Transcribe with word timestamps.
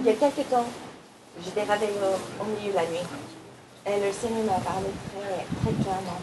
il 0.00 0.06
y 0.06 0.10
a 0.10 0.12
quelques 0.14 0.48
temps, 0.48 0.66
j'étais 1.44 1.62
réveillée 1.62 1.92
au, 2.40 2.44
milieu 2.44 2.70
de 2.70 2.76
la 2.76 2.86
nuit. 2.86 3.06
Et 3.86 4.00
le 4.04 4.12
Seigneur 4.12 4.44
m'a 4.44 4.60
parlé 4.60 4.88
très, 5.10 5.44
très 5.62 5.82
clairement. 5.82 6.20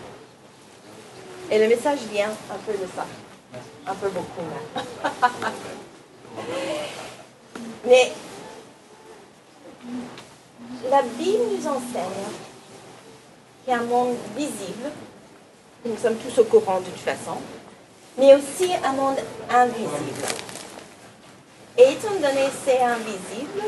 Et 1.52 1.60
le 1.60 1.68
message 1.68 2.00
vient 2.12 2.30
un 2.30 2.58
peu 2.66 2.74
de 2.74 2.88
ça. 2.96 3.06
Un 3.88 3.96
peu 3.96 4.10
beaucoup. 4.10 4.42
Mais 7.86 8.12
la 10.90 11.02
Bible 11.04 11.44
nous 11.52 11.68
enseigne 11.68 12.26
qu'il 13.64 13.74
y 13.74 13.76
a 13.76 13.80
un 13.80 13.84
monde 13.84 14.16
visible, 14.36 14.92
nous 15.86 15.98
sommes 15.98 16.18
tous 16.18 16.40
au 16.40 16.46
courant 16.46 16.80
de 16.80 16.86
toute 16.86 17.00
façon, 17.00 17.38
mais 18.18 18.34
aussi 18.36 18.72
un 18.84 18.94
monde 18.94 19.18
invisible. 19.50 20.55
Et 21.78 21.92
étant 21.92 22.14
donné 22.14 22.46
que 22.46 22.56
c'est 22.64 22.82
invisible, 22.82 23.62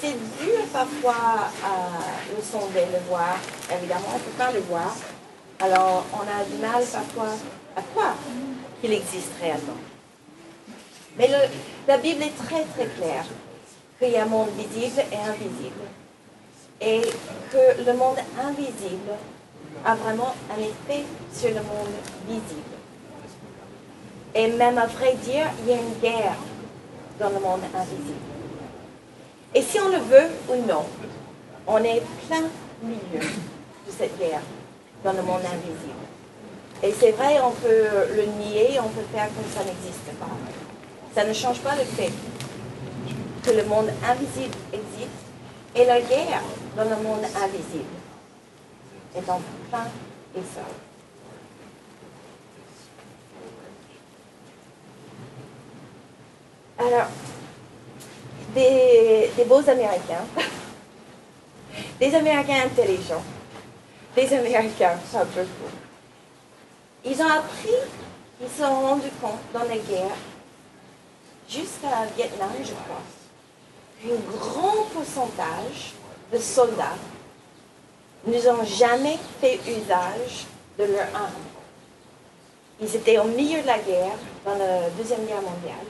c'est 0.00 0.12
dur 0.12 0.60
parfois 0.72 1.50
à 1.64 2.34
le 2.34 2.42
sonder, 2.42 2.86
le 2.92 3.00
voir. 3.08 3.36
Évidemment, 3.72 4.06
on 4.12 4.18
ne 4.18 4.22
peut 4.22 4.38
pas 4.38 4.52
le 4.52 4.60
voir. 4.60 4.94
Alors, 5.58 6.04
on 6.12 6.20
a 6.20 6.44
du 6.44 6.56
mal 6.62 6.84
parfois 6.84 7.34
à 7.74 7.82
croire 7.82 8.14
qu'il 8.80 8.92
existe 8.92 9.32
réellement. 9.40 9.74
Mais 11.16 11.28
la 11.88 11.98
Bible 11.98 12.22
est 12.22 12.46
très 12.46 12.62
très 12.62 12.86
claire 12.96 13.24
qu'il 13.98 14.10
y 14.10 14.16
a 14.16 14.22
un 14.22 14.26
monde 14.26 14.50
visible 14.56 15.02
et 15.10 15.16
invisible. 15.16 15.82
Et 16.80 17.02
que 17.50 17.84
le 17.84 17.92
monde 17.94 18.18
invisible 18.40 19.14
a 19.84 19.96
vraiment 19.96 20.32
un 20.56 20.60
effet 20.60 21.04
sur 21.34 21.48
le 21.48 21.56
monde 21.56 21.96
visible. 22.28 22.76
Et 24.32 24.46
même 24.52 24.78
à 24.78 24.86
vrai 24.86 25.14
dire, 25.14 25.46
il 25.62 25.70
y 25.70 25.72
a 25.72 25.80
une 25.80 25.98
guerre 26.00 26.36
dans 27.18 27.28
le 27.28 27.40
monde 27.40 27.60
invisible. 27.74 28.24
Et 29.54 29.62
si 29.62 29.80
on 29.80 29.88
le 29.88 29.98
veut 29.98 30.30
ou 30.50 30.66
non, 30.66 30.84
on 31.66 31.78
est 31.78 32.02
plein 32.26 32.44
milieu 32.82 33.20
de 33.20 33.92
cette 33.96 34.18
guerre 34.18 34.42
dans 35.04 35.12
le 35.12 35.22
monde 35.22 35.40
invisible. 35.44 36.08
Et 36.82 36.92
c'est 36.92 37.12
vrai, 37.12 37.40
on 37.40 37.50
peut 37.50 38.14
le 38.14 38.22
nier, 38.40 38.78
on 38.80 38.88
peut 38.88 39.06
faire 39.12 39.28
comme 39.34 39.50
ça 39.52 39.64
n'existe 39.64 40.12
pas. 40.18 40.26
Ça 41.14 41.24
ne 41.24 41.32
change 41.32 41.60
pas 41.60 41.74
le 41.74 41.82
fait 41.82 42.12
que 43.42 43.50
le 43.50 43.64
monde 43.64 43.90
invisible 44.08 44.54
existe 44.72 45.08
et 45.74 45.84
la 45.84 46.00
guerre 46.00 46.42
dans 46.76 46.84
le 46.84 46.96
monde 47.02 47.24
invisible 47.42 47.84
est 49.16 49.30
en 49.30 49.40
plein 49.70 49.86
essor. 50.36 50.87
Alors, 56.78 57.08
des, 58.54 59.30
beaux 59.46 59.68
Américains, 59.68 60.26
des 62.00 62.14
Américains 62.14 62.66
intelligents, 62.66 63.24
des 64.14 64.32
Américains 64.32 64.96
fous. 65.10 65.44
Ils 67.04 67.20
ont 67.20 67.28
appris, 67.28 67.74
ils 68.40 68.48
se 68.48 68.62
sont 68.62 68.80
rendus 68.80 69.10
compte 69.20 69.40
dans 69.52 69.64
la 69.64 69.76
guerre, 69.76 70.16
jusqu'à 71.48 72.06
Vietnam, 72.16 72.50
je 72.62 72.72
crois, 72.72 73.02
qu'un 74.00 74.38
grand 74.38 74.84
pourcentage 74.92 75.94
de 76.32 76.38
soldats 76.38 76.96
n'ont 78.24 78.64
jamais 78.64 79.18
fait 79.40 79.58
usage 79.66 80.46
de 80.78 80.84
leurs 80.84 81.14
armes. 81.14 81.48
Ils 82.80 82.94
étaient 82.94 83.18
au 83.18 83.24
milieu 83.24 83.62
de 83.62 83.66
la 83.66 83.78
guerre, 83.78 84.16
dans 84.44 84.56
la 84.56 84.88
Deuxième 84.90 85.26
Guerre 85.26 85.42
mondiale. 85.42 85.86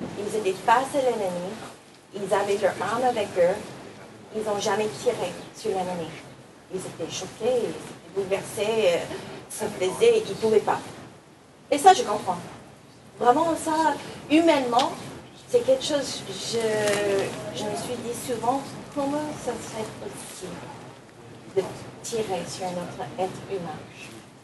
Ils 0.00 0.36
étaient 0.36 0.52
face 0.52 0.94
à 0.94 0.98
l'ennemi. 1.02 1.50
Ils 2.14 2.34
avaient 2.34 2.58
leurs 2.58 2.74
armes 2.80 3.04
avec 3.04 3.28
eux. 3.38 3.56
Ils 4.34 4.42
n'ont 4.42 4.60
jamais 4.60 4.88
tiré 4.88 5.32
sur 5.56 5.70
l'ennemi. 5.70 6.08
Ils 6.74 6.80
étaient 6.80 7.12
choqués, 7.12 7.62
ils 7.62 7.70
étaient 7.70 8.14
bouleversés, 8.14 8.96
euh, 8.96 9.14
ça 9.48 9.66
faisait, 9.78 10.22
ils 10.24 10.28
ne 10.28 10.34
pouvaient 10.34 10.60
pas. 10.60 10.80
Et 11.70 11.78
ça, 11.78 11.92
je 11.94 12.02
comprends. 12.02 12.38
Vraiment, 13.18 13.54
ça, 13.56 13.94
humainement, 14.30 14.92
c'est 15.48 15.64
quelque 15.64 15.84
chose, 15.84 16.22
je, 16.28 16.58
je 17.56 17.64
me 17.64 17.76
suis 17.76 17.94
dit 18.04 18.26
souvent, 18.26 18.60
comment 18.94 19.24
ça 19.44 19.52
serait 19.52 19.86
possible 20.00 20.52
de 21.56 21.62
tirer 22.02 22.42
sur 22.48 22.66
un 22.66 22.72
autre 22.72 23.08
être 23.18 23.40
humain? 23.50 23.78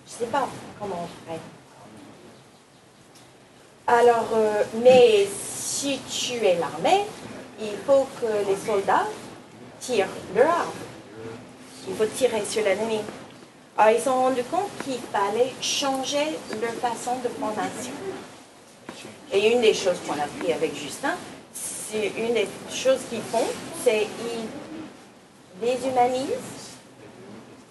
Je 0.06 0.12
ne 0.14 0.18
sais 0.18 0.26
pas 0.26 0.48
comment 0.78 1.04
on 1.04 1.26
ferait. 1.26 1.40
Alors, 3.86 4.28
euh, 4.34 4.62
mais 4.82 5.26
si 5.34 5.98
tu 6.08 6.34
es 6.34 6.56
l'armée, 6.56 7.04
il 7.60 7.76
faut 7.84 8.06
que 8.20 8.48
les 8.48 8.56
soldats 8.56 9.06
tirent 9.80 10.06
leur 10.34 10.48
arme. 10.48 10.70
Il 11.88 11.94
faut 11.96 12.06
tirer 12.06 12.44
sur 12.48 12.62
l'ennemi. 12.62 13.00
Alors, 13.76 13.92
ils 13.92 13.98
se 13.98 14.04
sont 14.04 14.14
rendus 14.14 14.44
compte 14.44 14.70
qu'il 14.84 15.00
fallait 15.12 15.52
changer 15.60 16.38
leur 16.60 16.72
façon 16.74 17.16
de 17.24 17.28
formation. 17.28 17.92
Et 19.32 19.52
une 19.52 19.60
des 19.60 19.74
choses 19.74 19.96
qu'on 20.06 20.18
a 20.20 20.24
appris 20.24 20.52
avec 20.52 20.76
Justin, 20.76 21.14
c'est 21.52 22.12
une 22.16 22.34
des 22.34 22.48
choses 22.70 23.00
qu'ils 23.10 23.22
font, 23.22 23.46
c'est 23.82 24.06
qu'ils 24.06 25.66
déshumanisent, 25.66 26.76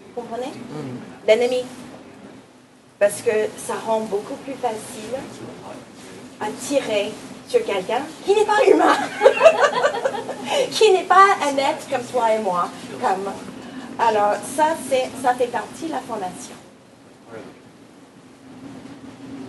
vous 0.07 0.21
comprenez 0.21 0.51
L'ennemi. 1.25 1.63
Parce 2.99 3.21
que 3.21 3.31
ça 3.57 3.75
rend 3.85 4.01
beaucoup 4.01 4.35
plus 4.35 4.53
facile 4.53 5.17
à 6.41 6.47
tirer 6.59 7.11
sur 7.47 7.63
quelqu'un 7.63 8.01
qui 8.25 8.33
n'est 8.33 8.45
pas 8.45 8.65
humain, 8.65 8.95
qui 10.71 10.91
n'est 10.91 11.03
pas 11.03 11.35
un 11.43 11.57
être 11.57 11.89
comme 11.89 12.03
toi 12.03 12.33
et 12.33 12.39
moi. 12.39 12.69
Comme. 13.01 13.31
Alors 13.99 14.35
ça, 14.55 14.75
c'est, 14.89 15.09
ça 15.21 15.35
fait 15.35 15.47
partie 15.47 15.85
de 15.87 15.91
la 15.91 15.99
formation. 15.99 16.55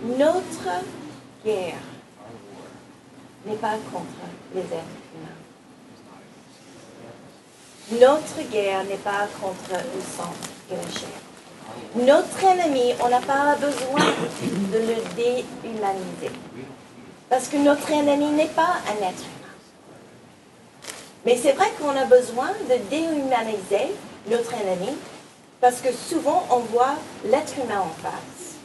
Notre 0.05 0.83
guerre 1.45 1.75
n'est 3.45 3.55
pas 3.55 3.75
contre 3.91 4.07
les 4.53 4.61
êtres 4.61 5.01
humains. 5.15 5.39
Notre 7.91 8.49
guerre 8.51 8.83
n'est 8.83 8.97
pas 8.97 9.27
contre 9.41 9.71
le 9.71 10.01
sang 10.01 10.33
et 10.71 10.75
la 10.75 10.91
chair. 10.91 11.19
Notre 11.95 12.43
ennemi, 12.43 12.93
on 13.03 13.09
n'a 13.09 13.21
pas 13.21 13.55
besoin 13.55 14.05
de 14.71 14.77
le 14.77 14.95
déhumaniser. 15.15 16.31
Parce 17.33 17.47
que 17.47 17.57
notre 17.57 17.89
ennemi 17.89 18.29
n'est 18.29 18.45
pas 18.45 18.75
un 18.87 19.07
être 19.07 19.23
humain. 19.23 19.55
Mais 21.25 21.35
c'est 21.35 21.53
vrai 21.53 21.65
qu'on 21.79 21.89
a 21.97 22.05
besoin 22.05 22.51
de 22.69 22.77
déhumaniser 22.91 23.91
notre 24.29 24.53
ennemi 24.53 24.95
parce 25.59 25.81
que 25.81 25.91
souvent 25.91 26.45
on 26.51 26.59
voit 26.59 26.93
l'être 27.25 27.55
humain 27.57 27.79
en 27.79 28.03
face 28.03 28.57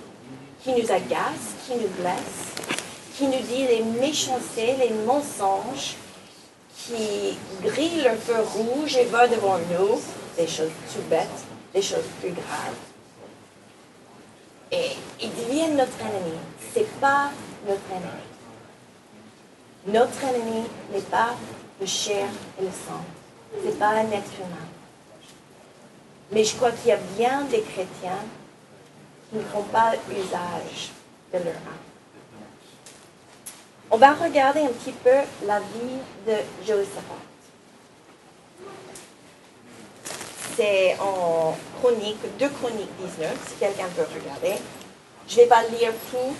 qui 0.62 0.72
nous 0.72 0.92
agace, 0.92 1.54
qui 1.66 1.76
nous 1.76 1.88
blesse, 1.98 2.76
qui 3.16 3.28
nous 3.28 3.40
dit 3.40 3.66
les 3.68 3.82
méchancetés, 4.02 4.76
les 4.78 4.92
mensonges, 5.06 5.96
qui 6.76 7.38
grille 7.62 8.02
le 8.02 8.16
feu 8.18 8.36
rouge 8.52 8.98
et 8.98 9.06
va 9.06 9.28
devant 9.28 9.56
nous, 9.56 9.98
des 10.36 10.46
choses 10.46 10.72
tout 10.92 11.00
bêtes, 11.08 11.26
des 11.72 11.80
choses 11.80 12.04
plus 12.20 12.32
graves. 12.32 12.76
Et 14.72 14.90
ils 15.22 15.30
deviennent 15.30 15.78
notre 15.78 15.98
ennemi. 16.02 16.36
C'est 16.74 17.00
pas 17.00 17.30
notre 17.66 17.80
ennemi. 17.92 18.27
Notre 19.86 20.24
ennemi 20.24 20.64
n'est 20.92 21.00
pas 21.00 21.34
le 21.80 21.86
chair 21.86 22.26
et 22.58 22.62
le 22.62 22.70
sang. 22.70 23.04
C'est 23.64 23.78
pas 23.78 23.88
un 23.88 24.10
être 24.10 24.34
humain. 24.38 24.68
Mais 26.30 26.44
je 26.44 26.54
crois 26.56 26.72
qu'il 26.72 26.88
y 26.88 26.92
a 26.92 26.98
bien 27.16 27.42
des 27.44 27.62
chrétiens 27.62 28.18
qui 29.30 29.36
ne 29.36 29.42
font 29.44 29.62
pas 29.62 29.92
usage 30.10 30.90
de 31.32 31.38
leur 31.38 31.54
âme. 31.54 31.84
On 33.90 33.96
va 33.96 34.12
regarder 34.12 34.60
un 34.60 34.68
petit 34.68 34.92
peu 34.92 35.14
la 35.46 35.60
vie 35.60 35.98
de 36.26 36.34
Josaphat. 36.66 37.14
C'est 40.56 40.98
en 41.00 41.56
chronique, 41.80 42.18
2 42.38 42.48
chroniques 42.48 42.90
19, 43.00 43.48
si 43.48 43.54
quelqu'un 43.54 43.86
peut 43.96 44.02
regarder. 44.02 44.60
Je 45.26 45.36
ne 45.36 45.40
vais 45.40 45.46
pas 45.46 45.62
lire 45.68 45.92
tout. 46.10 46.34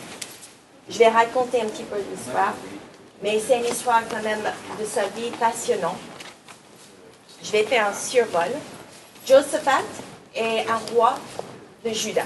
Je 0.91 0.99
vais 0.99 1.09
raconter 1.09 1.63
un 1.63 1.67
petit 1.67 1.85
peu 1.85 1.97
l'histoire. 1.97 2.55
Mais 3.23 3.41
c'est 3.41 3.59
une 3.59 3.65
histoire 3.65 4.03
quand 4.09 4.23
même 4.23 4.43
de 4.79 4.85
sa 4.85 5.07
vie 5.09 5.31
passionnante. 5.33 5.99
Je 7.43 7.51
vais 7.53 7.65
faire 7.65 7.89
un 7.89 7.95
survol. 7.95 8.51
Josaphat 9.27 9.83
est 10.35 10.69
un 10.69 10.79
roi 10.93 11.15
de 11.85 11.91
Juda. 11.91 12.23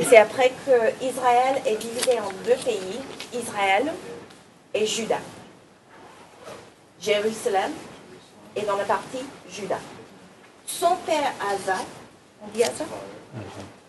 C'est 0.00 0.16
après 0.16 0.52
que 0.66 1.04
Israël 1.04 1.62
est 1.66 1.76
divisé 1.76 2.18
en 2.20 2.30
deux 2.44 2.56
pays, 2.64 3.00
Israël 3.32 3.92
et 4.74 4.86
Juda. 4.86 5.18
Jérusalem 7.00 7.72
est 8.54 8.62
dans 8.62 8.76
la 8.76 8.84
partie 8.84 9.24
Juda. 9.50 9.78
Son 10.66 10.96
père 11.06 11.32
Asa, 11.40 11.78
on 12.42 12.48
dit 12.48 12.62
Asa? 12.62 12.84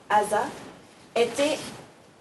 Asa 0.10 0.44
était 1.16 1.60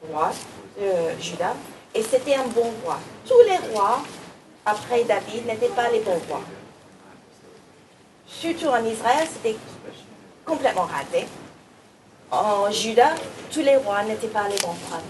roi 0.02 0.32
de 0.79 1.20
Juda 1.23 1.55
et 1.94 2.02
c'était 2.02 2.35
un 2.35 2.46
bon 2.46 2.70
roi. 2.85 2.99
Tous 3.26 3.40
les 3.46 3.73
rois 3.73 4.00
après 4.64 5.05
David 5.05 5.46
n'étaient 5.46 5.69
pas 5.69 5.90
les 5.90 6.00
bons 6.00 6.20
rois. 6.29 6.43
Surtout 8.26 8.67
en 8.67 8.85
Israël, 8.85 9.26
c'était 9.32 9.56
complètement 10.44 10.82
raté. 10.85 11.26
En 12.31 12.70
Juda, 12.70 13.14
tous 13.50 13.61
les 13.61 13.76
rois 13.76 14.02
n'étaient 14.05 14.29
pas 14.29 14.49
les 14.49 14.58
bons 14.58 14.76
rois. 14.88 15.00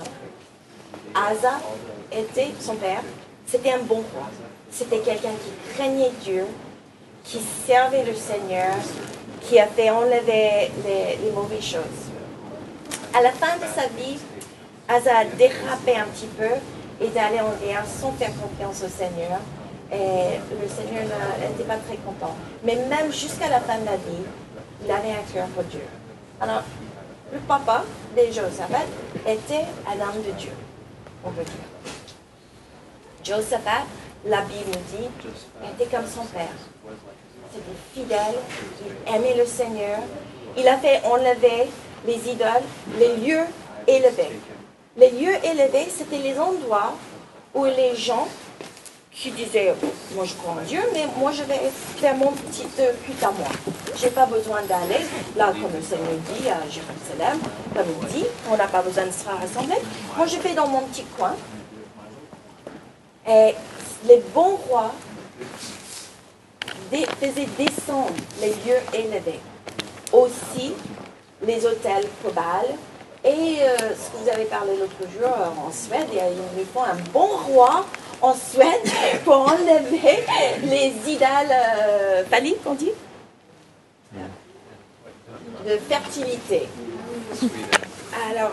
Asa 1.15 1.61
était 2.13 2.53
son 2.61 2.77
père, 2.77 3.03
c'était 3.47 3.73
un 3.73 3.79
bon 3.79 4.05
roi. 4.15 4.29
C'était 4.71 5.01
quelqu'un 5.01 5.31
qui 5.31 5.73
craignait 5.75 6.13
Dieu, 6.23 6.47
qui 7.25 7.41
servait 7.67 8.05
le 8.05 8.15
Seigneur, 8.15 8.75
qui 9.43 9.59
a 9.59 9.67
fait 9.67 9.91
enlever 9.91 10.71
les, 10.87 11.17
les 11.25 11.31
mauvaises 11.35 11.65
choses. 11.65 12.09
À 13.15 13.23
la 13.23 13.33
fin 13.33 13.57
de 13.57 13.65
sa 13.75 13.87
vie, 13.89 14.19
Asa 14.89 15.19
a 15.19 15.25
dérapé 15.25 15.97
un 15.97 16.07
petit 16.07 16.27
peu 16.27 16.49
et 17.01 17.19
allé 17.19 17.41
en 17.41 17.53
guerre 17.63 17.85
sans 17.87 18.13
faire 18.13 18.33
confiance 18.41 18.83
au 18.83 18.89
Seigneur. 18.89 19.39
Et 19.93 20.39
le 20.51 20.69
Seigneur 20.69 21.05
n'était 21.41 21.65
pas 21.65 21.77
très 21.77 21.97
content. 21.97 22.35
Mais 22.65 22.75
même 22.75 23.13
jusqu'à 23.13 23.49
la 23.49 23.61
fin 23.61 23.79
de 23.79 23.85
la 23.85 23.97
vie, 23.97 24.25
il 24.85 24.91
avait 24.91 25.13
un 25.13 25.33
cœur 25.33 25.47
pour 25.49 25.65
Dieu. 25.65 25.83
Alors, 26.41 26.63
le 27.33 27.39
papa 27.41 27.85
de 28.17 28.23
Josaphat 28.33 28.87
était 29.27 29.67
un 29.87 30.01
homme 30.01 30.23
de 30.27 30.33
Dieu, 30.33 30.53
on 31.25 31.31
dire. 31.31 31.45
Josaphat, 33.23 33.85
la 34.25 34.41
Bible 34.43 34.79
dit, 34.91 35.09
était 35.75 35.95
comme 35.95 36.07
son 36.07 36.25
père. 36.25 36.47
C'était 37.53 37.65
fidèle, 37.95 38.37
il 38.87 39.15
aimait 39.15 39.37
le 39.37 39.47
Seigneur. 39.47 39.99
Il 40.57 40.67
a 40.67 40.79
fait 40.79 41.03
enlever 41.05 41.69
les 42.07 42.31
idoles, 42.31 42.65
les 42.99 43.17
lieux 43.17 43.45
élevés. 43.87 44.39
Les 44.99 45.11
lieux 45.11 45.37
élevés, 45.45 45.87
c'était 45.97 46.19
les 46.19 46.37
endroits 46.37 46.95
où 47.55 47.65
les 47.65 47.95
gens 47.95 48.27
qui 49.13 49.31
disaient, 49.31 49.73
moi 50.15 50.25
je 50.25 50.35
crois 50.35 50.55
en 50.55 50.65
Dieu, 50.67 50.81
mais 50.93 51.07
moi 51.17 51.31
je 51.31 51.45
vais 51.45 51.71
faire 51.97 52.17
mon 52.17 52.33
petit 52.33 52.67
euh, 52.81 52.93
culte 53.05 53.23
à 53.23 53.31
moi. 53.31 53.47
Je 53.97 54.05
n'ai 54.05 54.11
pas 54.11 54.27
besoin 54.27 54.63
d'aller, 54.63 55.05
là 55.37 55.53
comme 55.53 55.73
le 55.73 55.83
Seigneur 55.83 56.09
dit 56.35 56.49
à 56.49 56.61
Jérusalem, 56.69 57.39
comme 57.75 57.87
il 58.03 58.09
dit, 58.09 58.27
on 58.51 58.57
n'a 58.57 58.67
pas 58.67 58.83
besoin 58.83 59.07
de 59.07 59.13
se 59.13 59.25
rassembler. 59.25 59.77
Moi 60.17 60.27
je 60.27 60.37
fais 60.37 60.55
dans 60.55 60.67
mon 60.67 60.81
petit 60.83 61.05
coin. 61.17 61.37
Et 63.29 63.55
les 64.05 64.23
bons 64.35 64.57
rois 64.69 64.93
faisaient 66.91 67.49
descendre 67.57 68.15
les 68.41 68.51
lieux 68.51 68.83
élevés. 68.93 69.41
Aussi 70.13 70.75
les 71.47 71.65
hôtels 71.65 72.09
probables. 72.23 72.75
Et 73.25 73.59
euh, 73.61 73.77
ce 73.79 74.11
que 74.11 74.17
vous 74.23 74.29
avez 74.29 74.45
parlé 74.45 74.77
l'autre 74.77 75.01
jour 75.13 75.29
euh, 75.29 75.67
en 75.67 75.73
Suède, 75.73 76.07
ils 76.13 76.59
nous 76.59 76.67
font 76.73 76.85
un 76.85 76.97
bon 77.13 77.27
roi 77.49 77.85
en 78.23 78.35
Suède 78.35 78.93
pour 79.25 79.35
enlever 79.35 80.25
les 80.63 80.93
idoles 81.07 81.51
euh, 81.51 82.23
qu'on 82.65 82.75
dit? 82.75 82.93
De 85.67 85.77
fertilité. 85.89 86.69
Alors, 88.31 88.53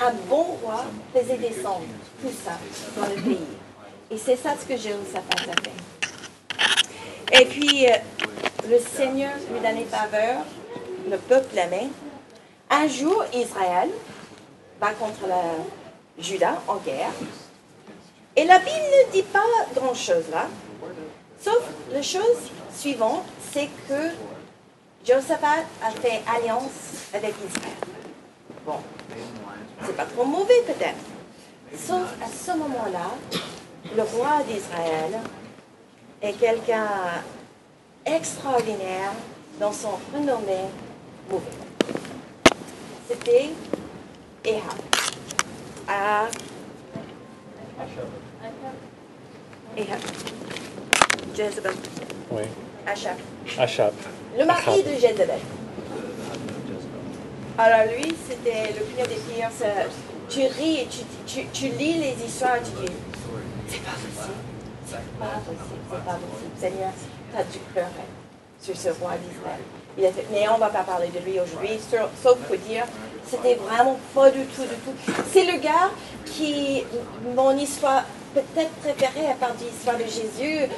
un 0.00 0.12
bon 0.28 0.42
roi 0.62 0.84
faisait 1.14 1.36
descendre 1.36 1.84
tout 2.22 2.32
ça 2.44 2.52
dans 2.96 3.06
le 3.08 3.20
pays. 3.22 3.38
Et 4.10 4.16
c'est 4.18 4.36
ça 4.36 4.54
ce 4.60 4.66
que 4.66 4.76
Jéhoshaphat 4.76 5.50
a 5.50 5.62
fait. 5.62 7.40
Et 7.40 7.44
puis, 7.46 7.86
euh, 7.86 7.96
le 8.68 8.78
Seigneur 8.78 9.32
lui 9.52 9.60
donnait 9.60 9.84
faveur, 9.84 10.42
le 11.10 11.16
peuple 11.16 11.58
aimait. 11.58 11.88
Un 12.70 12.88
jour, 12.88 13.24
Israël 13.32 13.90
va 14.80 14.92
contre 14.92 15.26
la 15.28 15.42
Juda 16.18 16.60
en 16.66 16.76
guerre. 16.76 17.12
Et 18.34 18.44
la 18.44 18.58
Bible 18.58 18.70
ne 18.70 19.12
dit 19.12 19.22
pas 19.22 19.44
grand-chose 19.74 20.24
là, 20.30 20.46
sauf 21.40 21.62
la 21.90 22.02
chose 22.02 22.50
suivante, 22.74 23.24
c'est 23.52 23.68
que 23.88 24.10
Josaphat 25.06 25.64
a 25.82 25.90
fait 25.90 26.20
alliance 26.26 27.06
avec 27.14 27.34
Israël. 27.48 27.76
Bon, 28.66 28.78
c'est 29.84 29.96
pas 29.96 30.04
trop 30.04 30.24
mauvais 30.24 30.62
peut-être. 30.66 30.96
Sauf 31.78 32.08
à 32.22 32.26
ce 32.26 32.58
moment-là, 32.58 33.10
le 33.96 34.02
roi 34.02 34.42
d'Israël 34.48 35.20
est 36.20 36.32
quelqu'un 36.32 36.88
extraordinaire 38.04 39.12
dans 39.60 39.72
son 39.72 39.98
renommé 40.12 40.58
mauvais. 41.30 41.65
C'était 43.08 43.50
Ahab. 44.46 44.62
À 45.88 46.28
Ahab. 49.76 50.00
Jezebel. 51.36 51.72
Oui. 52.30 52.42
Achab. 52.86 53.16
Achab. 53.58 53.92
Le 54.36 54.44
mari 54.44 54.82
de 54.82 54.94
Jezebel. 54.94 55.38
Alors 57.58 57.92
lui, 57.96 58.14
c'était 58.28 58.72
le 58.72 58.84
pire 58.84 59.06
des 59.06 59.14
pires. 59.14 59.50
Tu 60.28 60.40
ris 60.40 60.80
et 60.80 60.86
tu, 60.86 61.04
tu, 61.26 61.46
tu 61.52 61.68
lis 61.76 61.98
les 61.98 62.16
histoires 62.26 62.56
et 62.56 62.60
tu 62.60 62.86
dis, 62.86 62.92
c'est 63.68 63.82
pas 63.82 63.92
possible. 63.92 64.34
C'est 64.86 64.96
pas 65.18 65.26
possible. 65.46 65.80
C'est 65.90 66.04
pas 66.04 66.14
possible. 66.14 66.50
Seigneur, 66.58 66.90
tu 67.32 67.38
as 67.38 67.44
dû 67.44 67.58
pleurer 67.72 68.08
sur 68.60 68.76
ce 68.76 68.88
roi 69.00 69.12
d'Israël. 69.16 69.60
Mais 69.98 70.48
on 70.50 70.54
ne 70.54 70.60
va 70.60 70.68
pas 70.68 70.82
parler 70.82 71.08
de 71.08 71.18
lui 71.20 71.40
aujourd'hui, 71.40 71.78
sauf 72.22 72.36
pour 72.36 72.56
dire, 72.58 72.84
c'était 73.28 73.54
vraiment 73.54 73.98
pas 74.14 74.30
du 74.30 74.44
tout, 74.46 74.62
du 74.62 74.76
tout. 74.84 75.12
C'est 75.32 75.44
le 75.44 75.58
gars 75.58 75.90
qui, 76.24 76.84
mon 77.34 77.56
histoire 77.56 78.04
peut-être 78.34 78.70
préférée 78.82 79.30
à 79.30 79.34
part 79.34 79.54
de 79.54 79.64
l'histoire 79.64 79.96
de 79.96 80.04
Jésus, 80.04 80.70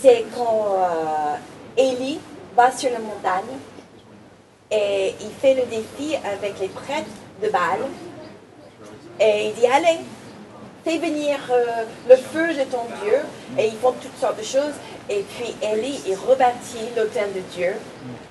c'est 0.00 0.26
quand 0.36 0.76
euh, 0.78 1.36
Élie 1.76 2.20
va 2.54 2.70
sur 2.70 2.90
la 2.90 2.98
montagne 2.98 3.56
et 4.70 5.14
il 5.20 5.30
fait 5.40 5.54
le 5.54 5.62
défi 5.62 6.16
avec 6.16 6.60
les 6.60 6.68
prêtres 6.68 7.08
de 7.42 7.48
Baal. 7.48 7.80
Et 9.18 9.48
il 9.48 9.54
dit, 9.54 9.66
allez, 9.66 10.00
fais 10.86 10.98
venir 10.98 11.36
euh, 11.50 11.84
le 12.08 12.16
feu 12.16 12.54
de 12.54 12.62
ton 12.70 12.84
Dieu. 13.02 13.18
Et 13.58 13.66
ils 13.66 13.76
font 13.76 13.92
toutes 13.92 14.16
sortes 14.18 14.38
de 14.38 14.44
choses. 14.44 14.74
Et 15.10 15.24
puis 15.34 15.54
Élie, 15.62 16.00
il 16.06 16.14
rebâtit 16.14 16.86
l'autel 16.96 17.32
de 17.34 17.40
Dieu. 17.54 17.74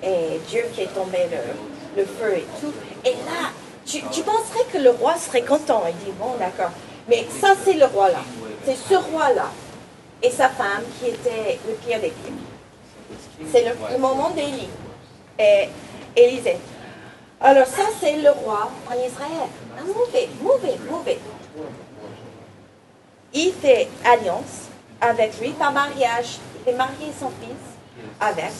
Et 0.02 0.40
Dieu 0.48 0.62
qui 0.72 0.82
est 0.82 0.94
tombé 0.94 1.18
le, 1.30 2.00
le 2.00 2.06
feu 2.06 2.38
et 2.38 2.46
tout. 2.60 2.72
Et 3.04 3.12
là, 3.12 3.50
tu, 3.84 4.00
tu, 4.10 4.22
penserais 4.22 4.64
que 4.72 4.78
le 4.78 4.90
roi 4.90 5.16
serait 5.16 5.42
content. 5.42 5.82
Il 5.86 5.96
dit, 6.04 6.12
bon, 6.18 6.34
d'accord. 6.38 6.70
Mais 7.08 7.26
ça, 7.40 7.48
c'est 7.64 7.74
le 7.74 7.84
roi 7.84 8.08
là. 8.08 8.22
C'est 8.64 8.76
ce 8.76 8.94
roi-là 8.94 9.50
et 10.22 10.30
sa 10.30 10.48
femme 10.48 10.82
qui 10.98 11.10
était 11.10 11.58
le 11.68 11.74
pire 11.74 12.00
des 12.00 12.08
pires. 12.08 13.48
C'est 13.52 13.64
le, 13.64 13.98
moment 13.98 14.30
d'Élie 14.30 14.68
et 15.38 15.68
Élisée. 16.16 16.56
Alors 17.40 17.66
ça, 17.66 17.82
c'est 18.00 18.16
le 18.16 18.30
roi 18.30 18.70
en 18.88 18.94
Israël. 18.94 19.48
Un 19.78 19.84
mauvais, 19.84 20.28
mauvais, 20.42 20.76
mauvais. 20.90 21.18
Il 23.36 23.52
fait 23.52 23.86
alliance 24.02 24.70
avec 24.98 25.38
lui 25.38 25.50
par 25.50 25.70
mariage. 25.70 26.38
Il 26.56 26.72
fait 26.72 26.76
marier 26.76 27.12
son 27.20 27.28
fils 27.28 27.64
avec. 28.18 28.50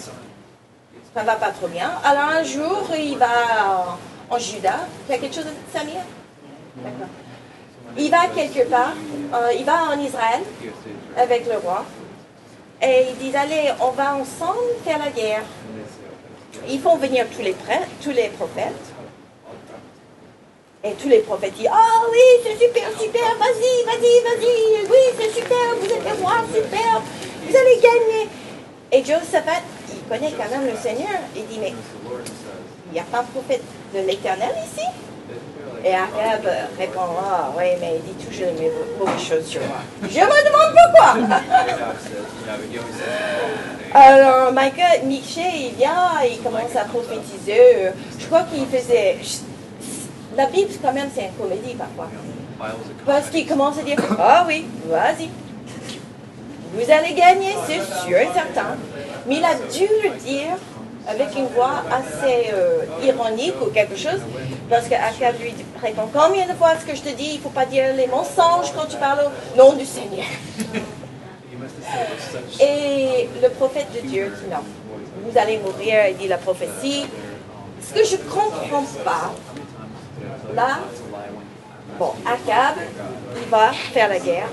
Ça 1.15 1.23
va 1.23 1.37
pas 1.37 1.51
trop 1.51 1.69
bien. 1.69 1.93
Alors 2.05 2.29
un 2.29 2.43
jour, 2.43 2.83
il 2.95 3.17
va 3.17 3.97
en, 4.29 4.39
Juda. 4.39 4.81
Il 5.09 5.13
y 5.13 5.15
a 5.15 5.19
quelque 5.19 5.35
chose 5.35 5.47
de 5.47 5.79
Samir. 5.79 6.03
Il 7.97 8.11
va 8.11 8.27
quelque 8.27 8.69
part, 8.69 8.93
euh, 9.33 9.53
il 9.59 9.65
va 9.65 9.85
en 9.85 9.99
Israël 9.99 10.43
avec 11.17 11.47
le 11.47 11.57
roi. 11.57 11.87
Et 12.83 13.07
il 13.09 13.17
dit, 13.17 13.35
allez, 13.35 13.73
on 13.81 13.93
va 13.93 14.17
ensemble 14.17 14.59
faire 14.85 14.99
la 14.99 15.11
guerre. 15.11 15.45
Ils 16.69 16.81
font 16.81 16.97
venir 16.99 17.25
tous 17.35 17.41
les 17.41 17.55
prêtres, 17.55 17.89
tous 18.03 18.11
les 18.11 18.29
prophètes. 18.29 18.93
Et 20.87 20.93
tous 21.03 21.09
les 21.09 21.19
prophètes 21.19 21.55
disent, 21.55 21.69
oh 21.73 22.07
oui, 22.13 22.19
c'est 22.45 22.65
super, 22.65 22.89
super, 22.97 23.37
vas-y, 23.41 23.85
vas-y, 23.87 24.23
vas-y, 24.23 24.87
oui, 24.89 24.99
c'est 25.19 25.33
super, 25.35 25.75
vous 25.81 25.87
êtes 25.87 26.05
les 26.05 26.23
rois, 26.23 26.45
super, 26.55 27.03
vous 27.43 27.57
allez 27.57 27.81
gagner. 27.83 28.29
Et 28.93 29.01
Josaphat, 29.01 29.63
il 29.93 30.01
connaît 30.09 30.31
quand 30.31 30.49
même 30.49 30.71
le 30.71 30.77
Seigneur. 30.81 31.19
Il 31.35 31.45
dit, 31.47 31.59
mais 31.61 31.73
il 32.87 32.93
n'y 32.93 33.01
a 33.01 33.03
pas 33.03 33.23
de 33.23 33.27
prophète 33.29 33.65
de 33.93 33.99
l'éternel 34.07 34.53
ici? 34.65 34.87
Et 35.85 35.93
Ahab 35.93 36.49
répondra, 36.79 37.53
oui, 37.59 37.65
mais 37.81 37.97
il 37.97 38.15
dit 38.15 38.25
toujours 38.25 38.53
les 38.57 38.71
mauvaises 38.97 39.27
choses 39.27 39.47
sur 39.47 39.63
moi. 39.63 39.79
Je 40.03 40.21
me 40.21 40.47
demande 40.47 40.73
pourquoi. 40.73 41.37
Alors, 43.93 44.53
Michael, 44.53 45.07
Miché, 45.07 45.43
il 45.57 45.75
vient, 45.75 46.13
il 46.31 46.41
commence 46.43 46.77
à 46.77 46.85
prophétiser. 46.85 47.91
Je 48.21 48.27
crois 48.27 48.45
qu'il 48.45 48.67
faisait... 48.67 49.17
La 50.37 50.47
Bible, 50.47 50.71
quand 50.83 50.93
même, 50.93 51.09
c'est 51.15 51.27
une 51.27 51.33
comédie 51.33 51.75
parfois. 51.75 52.09
Parce 53.07 53.31
qu'il 53.31 53.47
commence 53.47 53.79
à 53.79 53.83
dire, 53.83 53.97
ah 54.19 54.45
oui, 54.47 54.67
vas-y. 54.87 55.31
Vous 56.75 56.91
allez 56.91 57.15
gagner, 57.15 57.55
c'est 57.67 57.81
sûr 58.07 58.19
et 58.19 58.29
certain. 58.35 58.77
Mais 59.27 59.37
il 59.37 59.45
a 59.45 59.55
dû 59.55 59.89
le 60.05 60.11
dire 60.19 60.57
avec 61.09 61.35
une 61.37 61.47
voix 61.47 61.83
assez 61.91 62.51
euh, 62.53 62.85
ironique 63.03 63.55
ou 63.63 63.71
quelque 63.71 63.97
chose, 63.97 64.21
parce 64.69 64.89
qu'Akab 64.89 65.41
lui 65.41 65.55
répond 65.81 66.09
Combien 66.13 66.47
de 66.47 66.53
fois 66.53 66.75
est-ce 66.75 66.85
que 66.85 66.97
je 66.97 67.03
te 67.03 67.17
dis, 67.17 67.31
il 67.35 67.37
ne 67.37 67.41
faut 67.43 67.51
pas 67.51 67.65
dire 67.65 67.95
les 67.97 68.09
mensonges 68.09 68.73
quand 68.75 68.87
tu 68.89 68.97
parles 68.97 69.21
au 69.25 69.57
nom 69.57 69.73
du 69.75 69.87
Seigneur 69.87 70.27
Et 72.61 73.29
le 73.41 73.49
prophète 73.51 73.87
de 73.95 74.07
Dieu 74.07 74.33
dit 74.43 74.51
non, 74.51 74.65
vous 75.25 75.39
allez 75.39 75.59
mourir, 75.59 76.09
il 76.11 76.17
dit 76.17 76.29
la 76.29 76.39
prophétie. 76.39 77.07
Ce 77.81 77.95
que 77.95 78.05
je 78.05 78.17
ne 78.17 78.29
comprends 78.29 78.85
pas, 79.05 79.33
là, 80.55 80.79
bon, 81.99 82.13
Akab, 82.25 82.77
va 83.51 83.73
faire 83.73 84.09
la 84.09 84.19
guerre, 84.19 84.49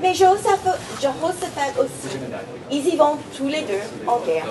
mais 0.00 0.14
Jehoshaphat, 0.14 0.78
Jehoshaphat 1.00 1.80
aussi, 1.80 2.16
ils 2.70 2.86
y 2.86 2.96
vont 2.96 3.16
tous 3.36 3.48
les 3.48 3.62
deux 3.62 3.82
en 4.06 4.18
guerre. 4.20 4.46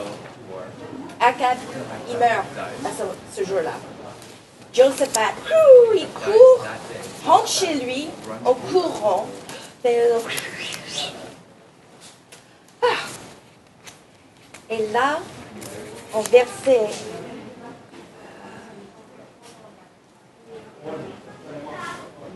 Akab, 1.20 1.58
il 2.10 2.18
meurt 2.18 2.46
ce, 3.34 3.44
jour-là. 3.44 3.72
Josaphat, 4.74 5.34
il 5.96 6.08
court, 6.10 6.66
rentre 7.25 7.48
chez 7.48 7.74
lui 7.75 8.10
en 8.44 8.54
courant. 8.54 9.28
Ah. 12.82 12.88
Et 14.70 14.88
là, 14.88 15.20
en 16.14 16.22
verset 16.22 16.90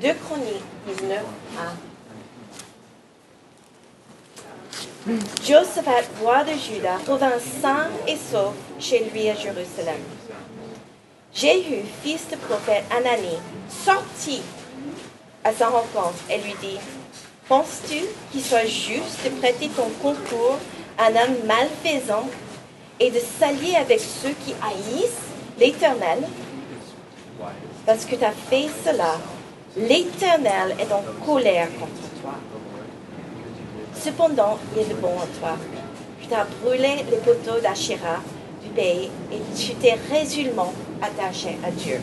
2 0.01 0.13
Chroniques 0.13 0.63
19 0.88 1.20
1. 5.08 5.13
Josaphat, 5.44 6.03
roi 6.22 6.44
de 6.44 6.53
Juda, 6.53 6.98
revint 7.08 7.39
sain 7.62 7.88
et 8.08 8.15
sauf 8.15 8.53
chez 8.79 9.10
lui 9.12 9.29
à 9.29 9.36
Jérusalem. 9.36 10.01
Jéhu, 11.34 11.84
fils 12.03 12.27
de 12.29 12.36
prophète 12.38 12.84
Anani, 12.96 13.38
sortit 13.70 14.41
à 15.44 15.53
sa 15.53 15.70
rencontre 15.70 16.20
et 16.29 16.38
lui 16.39 16.56
dit 16.62 16.79
Penses-tu 17.48 18.01
qu'il 18.32 18.44
soit 18.44 18.65
juste 18.65 19.24
de 19.25 19.29
prêter 19.39 19.70
ton 19.70 19.89
concours 20.01 20.60
à 20.98 21.06
un 21.08 21.15
homme 21.15 21.38
malfaisant 21.46 22.27
et 23.00 23.12
de 23.12 23.20
s'allier 23.20 23.75
avec 23.75 24.00
ceux 24.00 24.34
qui 24.46 24.53
haïssent 24.62 25.29
l'Éternel? 25.60 26.20
Parce 27.86 28.05
que 28.05 28.15
tu 28.15 28.24
as 28.24 28.31
fait 28.31 28.67
cela, 28.86 29.17
l'Éternel 29.75 30.75
est 30.79 30.91
en 30.91 31.03
colère 31.25 31.69
contre 31.79 32.21
toi. 32.21 32.33
Cependant, 33.95 34.57
il 34.75 34.91
est 34.91 35.01
bon 35.01 35.09
en 35.09 35.39
toi. 35.39 35.57
Tu 36.21 36.33
as 36.33 36.45
brûlé 36.63 37.03
les 37.09 37.17
poteaux 37.17 37.59
d'Achira 37.59 38.17
du 38.63 38.69
pays 38.69 39.09
et 39.31 39.57
tu 39.57 39.74
t'es 39.75 39.98
résolument 40.12 40.74
attaché 41.01 41.57
à 41.65 41.71
Dieu. 41.71 42.00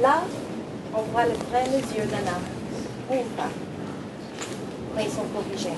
Là, 0.00 0.22
on 0.94 1.02
voit 1.12 1.24
le 1.24 1.34
vrai 1.50 1.64
mesure 1.64 2.06
d'un 2.06 2.30
homme 2.30 2.46
ou 3.10 3.24
pas, 3.36 3.50
quand 4.94 5.02
ils 5.02 5.10
sont 5.10 5.26
corrigés? 5.34 5.70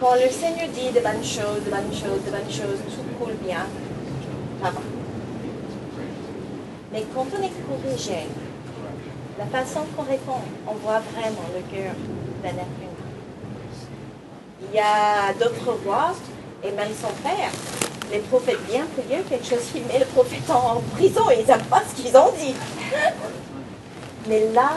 Quand 0.00 0.14
le 0.14 0.30
Seigneur 0.30 0.68
dit 0.68 0.90
de 0.94 1.00
bonnes 1.00 1.24
choses, 1.24 1.64
de 1.64 1.70
bonnes 1.70 1.92
choses, 1.92 2.24
de 2.24 2.30
bonnes 2.30 2.50
choses, 2.50 2.80
tout 2.86 3.24
coule 3.24 3.34
bien, 3.44 3.66
va. 4.62 4.80
Mais 6.92 7.04
quand 7.14 7.26
on 7.38 7.42
est 7.42 7.52
corrigé, 7.66 8.26
la 9.38 9.46
façon 9.46 9.80
qu'on 9.94 10.04
répond, 10.04 10.40
on 10.66 10.74
voit 10.74 11.00
vraiment 11.14 11.46
le 11.54 11.60
cœur 11.74 11.94
d'un 12.42 12.48
être 12.48 12.78
humain. 12.80 12.96
Il 14.62 14.74
y 14.74 14.80
a 14.80 15.32
d'autres 15.34 15.78
rois, 15.84 16.14
et 16.64 16.72
même 16.72 16.88
son 17.00 17.12
père, 17.22 17.50
les 18.10 18.20
prophètes 18.20 18.64
bien 18.66 18.86
vieux, 19.08 19.22
quelque 19.28 19.44
chose 19.44 19.64
qui 19.72 19.80
met 19.80 19.98
le 19.98 20.06
prophète 20.06 20.48
en 20.50 20.80
prison 20.94 21.28
et 21.30 21.40
ils 21.40 21.46
n'aiment 21.46 21.60
pas 21.64 21.82
ce 21.88 22.00
qu'ils 22.00 22.16
ont 22.16 22.32
dit. 22.38 22.54
Mais 24.28 24.52
là, 24.52 24.70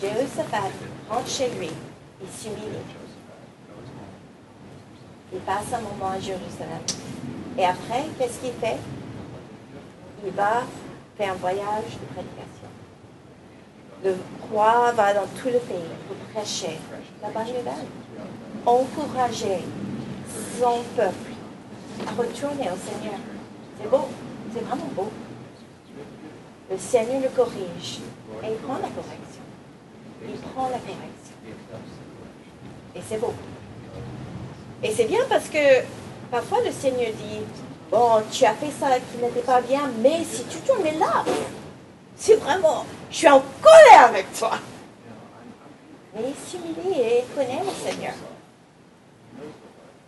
Jérusalem 0.00 0.72
rentre 1.10 1.28
chez 1.28 1.48
lui, 1.58 1.70
il 2.22 2.28
s'humilie. 2.38 2.84
Il 5.32 5.40
passe 5.40 5.72
un 5.72 5.80
moment 5.80 6.12
à 6.12 6.20
Jérusalem. 6.20 6.84
Et 7.58 7.64
après, 7.64 8.04
qu'est-ce 8.18 8.38
qu'il 8.38 8.52
fait? 8.60 8.76
Va 10.30 10.62
faire 11.16 11.32
un 11.32 11.36
voyage 11.36 11.98
de 12.00 12.06
prédication. 12.14 12.68
Le 14.02 14.16
roi 14.50 14.92
va 14.92 15.14
dans 15.14 15.26
tout 15.26 15.48
le 15.48 15.58
pays 15.58 15.90
pour 16.08 16.16
prêcher 16.32 16.78
la 17.22 17.28
bonne 17.28 17.46
nouvelle 17.46 17.86
encourager 18.66 19.60
son 20.58 20.82
peuple 20.96 21.32
à 22.06 22.10
retourner 22.10 22.70
au 22.70 22.76
Seigneur. 22.76 23.18
C'est 23.80 23.90
beau, 23.90 24.08
c'est 24.52 24.64
vraiment 24.64 24.88
beau. 24.94 25.10
Le 26.70 26.78
Seigneur 26.78 27.20
le 27.20 27.28
corrige 27.28 28.00
et 28.42 28.46
il 28.50 28.56
prend 28.56 28.74
la 28.74 28.88
correction. 28.88 29.42
Il 30.26 30.40
prend 30.40 30.64
la 30.64 30.78
correction. 30.78 31.36
Et 32.96 33.00
c'est 33.06 33.18
beau. 33.18 33.34
Et 34.82 34.90
c'est 34.90 35.04
bien 35.04 35.20
parce 35.28 35.48
que 35.48 35.82
parfois 36.30 36.58
le 36.64 36.72
Seigneur 36.72 37.12
dit, 37.12 37.40
bon, 37.94 38.22
tu 38.30 38.44
as 38.44 38.54
fait 38.54 38.72
ça 38.72 38.88
qui 38.98 39.18
n'était 39.22 39.40
pas 39.40 39.60
bien, 39.60 39.88
mais 40.00 40.24
si 40.24 40.44
tu 40.44 40.58
tournes 40.58 40.98
là, 40.98 41.24
c'est 42.16 42.34
vraiment, 42.34 42.84
je 43.08 43.16
suis 43.16 43.28
en 43.28 43.40
colère 43.62 44.08
avec 44.08 44.32
toi. 44.36 44.58
Mais 46.14 46.22
il 46.28 46.50
s'humilie 46.50 47.00
et 47.00 47.24
connaît 47.36 47.62
le 47.64 47.90
Seigneur. 47.90 48.14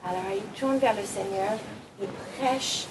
Alors 0.04 0.32
il 0.34 0.42
tourne 0.58 0.78
vers 0.78 0.94
le 0.94 1.04
Seigneur, 1.04 1.52
il 2.00 2.08
prêche 2.38 2.86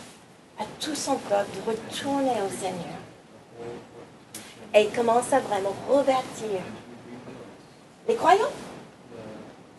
à 0.59 0.63
tout 0.79 0.95
son 0.95 1.17
peuple 1.17 1.49
de 1.55 1.71
retourner 1.71 2.41
au 2.41 2.49
Seigneur. 2.49 2.99
Et 4.73 4.83
il 4.83 4.91
commence 4.91 5.31
à 5.33 5.39
vraiment 5.41 5.75
revertir 5.89 6.61
les 8.07 8.15
croyants, 8.15 8.51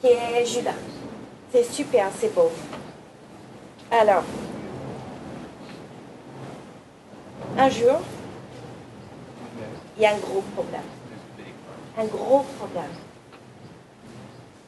qui 0.00 0.08
est 0.08 0.44
Judas. 0.44 0.72
C'est 1.52 1.64
super, 1.64 2.08
c'est 2.18 2.34
beau. 2.34 2.50
Alors, 3.90 4.24
un 7.58 7.70
jour, 7.70 8.00
il 9.96 10.02
y 10.02 10.06
a 10.06 10.14
un 10.14 10.18
gros 10.18 10.42
problème. 10.54 10.82
Un 11.98 12.04
gros 12.04 12.44
problème. 12.58 12.90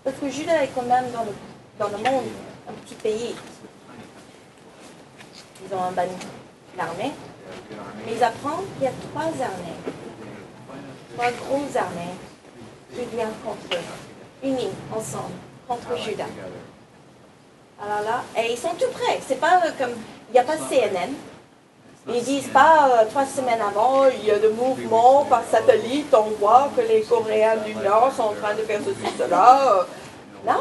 Parce 0.05 0.17
que 0.17 0.29
Judas 0.31 0.63
est 0.63 0.71
quand 0.75 0.83
même 0.83 1.11
dans 1.13 1.25
le, 1.25 1.33
dans 1.79 1.89
le 1.89 1.99
monde 1.99 2.25
un 2.69 2.73
petit 2.73 2.95
pays. 2.95 3.35
Ils 5.65 5.75
ont 5.75 5.83
un 5.83 5.93
ban 5.93 6.07
l'armée. 6.77 7.13
Mais 8.07 8.13
ils 8.15 8.23
apprennent 8.23 8.65
qu'il 8.75 8.85
y 8.85 8.87
a 8.87 8.93
trois 9.11 9.25
armées, 9.25 9.79
trois 11.15 11.31
grosses 11.33 11.77
armées 11.77 12.15
qui 12.95 13.05
viennent 13.15 13.29
contre 13.45 13.77
eux, 13.77 14.47
unies 14.49 14.71
ensemble, 14.95 15.35
contre 15.67 15.97
Judas. 15.99 16.25
Alors 17.83 18.03
là, 18.03 18.23
et 18.37 18.53
ils 18.53 18.59
sont 18.59 18.75
tout 18.79 18.91
prêts. 18.93 19.21
C'est 19.27 19.41
pas 19.41 19.61
comme, 19.79 19.93
il 20.31 20.33
n'y 20.33 20.39
a 20.39 20.45
pas 20.45 20.57
CNN. 20.57 21.13
Ils 22.11 22.23
disent 22.23 22.49
pas 22.49 22.89
euh, 22.89 23.05
trois 23.11 23.27
semaines 23.27 23.61
avant, 23.61 24.07
il 24.07 24.25
y 24.25 24.31
a 24.31 24.39
des 24.39 24.49
mouvements 24.49 25.25
par 25.27 25.43
satellite, 25.45 26.15
on 26.15 26.31
voit 26.41 26.71
que 26.75 26.81
les 26.81 27.03
Coréens 27.03 27.59
du 27.59 27.75
Nord 27.75 28.11
sont 28.17 28.23
en 28.23 28.33
train 28.33 28.55
de 28.55 28.63
faire 28.63 28.81
ceci, 28.83 29.13
cela. 29.19 29.87
Non, 30.47 30.55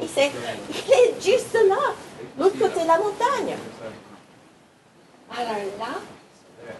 il, 0.00 0.18
est 0.18 1.20
juste 1.20 1.54
là, 1.54 1.94
l'autre 2.38 2.58
côté 2.58 2.82
de 2.82 2.86
la 2.86 2.98
montagne. 2.98 3.56
Alors 5.36 5.62
là, 5.78 6.74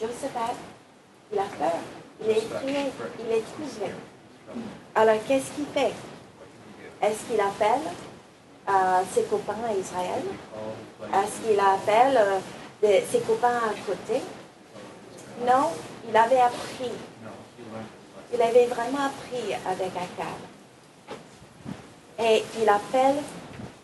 Joseph, 0.00 0.30
il 1.30 1.38
a 1.38 1.42
peur, 1.42 1.78
il 2.22 2.30
est 2.30 2.38
effrayé, 2.38 2.92
il 3.18 3.32
est 3.36 3.42
troublé. 3.52 3.92
Alors 4.94 5.16
qu'est-ce 5.28 5.50
qu'il 5.50 5.66
fait? 5.74 5.92
Est-ce 7.02 7.24
qu'il 7.30 7.40
appelle 7.40 7.82
euh, 8.68 9.02
ses 9.12 9.24
copains 9.24 9.56
à 9.68 9.74
Israël? 9.74 10.22
Est-ce 11.12 11.48
qu'il 11.48 11.60
appelle 11.60 12.16
euh, 12.16 12.38
ses 12.82 13.20
copains 13.20 13.48
à 13.48 13.74
côté 13.86 14.20
Non, 15.46 15.70
il 16.08 16.16
avait 16.16 16.40
appris. 16.40 16.90
Il 18.34 18.42
avait 18.42 18.66
vraiment 18.66 19.06
appris 19.06 19.54
avec 19.66 19.90
Akab. 19.96 20.40
Et 22.18 22.42
il 22.60 22.68
appelle 22.68 23.16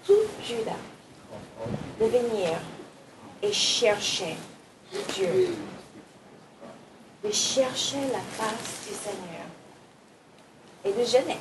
tout 0.04 0.12
Judas 0.44 0.72
de 2.00 2.06
venir 2.06 2.58
et 3.42 3.52
chercher 3.52 4.36
Dieu, 5.14 5.56
de 7.24 7.30
chercher 7.30 8.00
la 8.12 8.20
face 8.36 8.88
du 8.88 8.94
Seigneur 8.94 9.46
et 10.84 10.92
de 10.92 11.04
jeûner. 11.04 11.38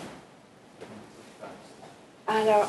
Alors, 2.28 2.68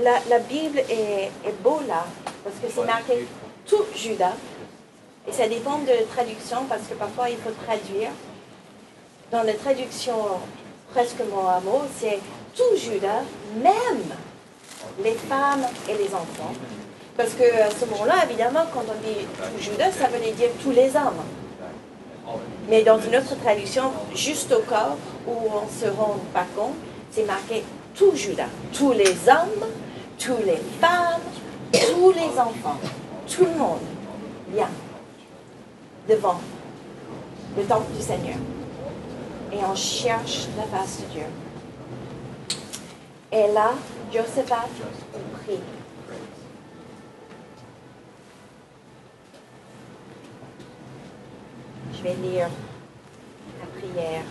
la, 0.00 0.38
Bible 0.38 0.78
est, 0.78 1.30
est 1.44 1.62
beau 1.62 1.80
là, 1.86 2.06
parce 2.44 2.56
que 2.56 2.68
c'est 2.72 2.86
marqué 2.86 3.26
tout 3.70 3.84
Judas. 3.94 4.34
Et 5.28 5.32
ça 5.32 5.48
dépend 5.48 5.78
de 5.78 5.90
la 5.90 6.02
traduction, 6.12 6.64
parce 6.68 6.82
que 6.88 6.94
parfois 6.94 7.30
il 7.30 7.36
faut 7.36 7.52
traduire. 7.64 8.10
Dans 9.30 9.44
la 9.44 9.54
traduction 9.54 10.16
presque 10.92 11.20
mot 11.20 11.46
à 11.48 11.60
mot, 11.60 11.82
c'est 11.96 12.18
tout 12.56 12.76
Judas, 12.76 13.22
même 13.56 14.02
les 15.04 15.14
femmes 15.14 15.64
et 15.88 15.94
les 15.94 16.12
enfants. 16.12 16.52
Parce 17.16 17.30
que 17.34 17.44
ce 17.78 17.84
moment-là, 17.86 18.24
évidemment, 18.28 18.64
quand 18.74 18.82
on 18.88 19.08
dit 19.08 19.26
tout 19.36 19.62
Judas, 19.62 19.92
ça 19.92 20.08
veut 20.08 20.18
dire 20.18 20.48
tous 20.60 20.72
les 20.72 20.88
hommes. 20.96 21.22
Mais 22.68 22.82
dans 22.82 22.98
une 22.98 23.16
autre 23.16 23.36
traduction, 23.40 23.92
juste 24.14 24.52
au 24.52 24.60
corps 24.60 24.96
où 25.28 25.32
on 25.32 25.68
se 25.68 25.88
rend 25.90 26.16
pas 26.34 26.46
compte, 26.56 26.74
c'est 27.12 27.24
marqué 27.24 27.62
tout 27.94 28.12
Judas, 28.16 28.48
tous 28.72 28.92
les 28.92 29.14
hommes, 29.28 29.66
tous 30.18 30.38
les 30.44 30.60
femmes, 30.80 31.20
tous 31.72 32.12
les 32.12 32.38
enfants, 32.38 32.78
tout 33.30 33.44
le 33.44 33.52
monde 33.52 33.80
vient 34.52 34.68
devant 36.08 36.40
le 37.56 37.62
temple 37.64 37.92
du 37.96 38.02
Seigneur. 38.02 38.36
Et 39.52 39.58
on 39.64 39.74
cherche 39.74 40.48
la 40.56 40.64
face 40.64 41.00
de 41.00 41.06
Dieu. 41.06 41.26
Et 43.32 43.52
là, 43.52 43.72
Joseph 44.12 44.50
a 44.50 44.66
prie. 45.42 45.60
Je 51.92 52.02
vais 52.02 52.14
lire 52.14 52.48
la 53.60 53.66
prière. 53.78 54.24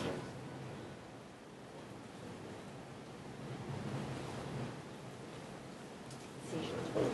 Si 6.49 6.57
je 6.63 6.91
trouve. 6.91 7.11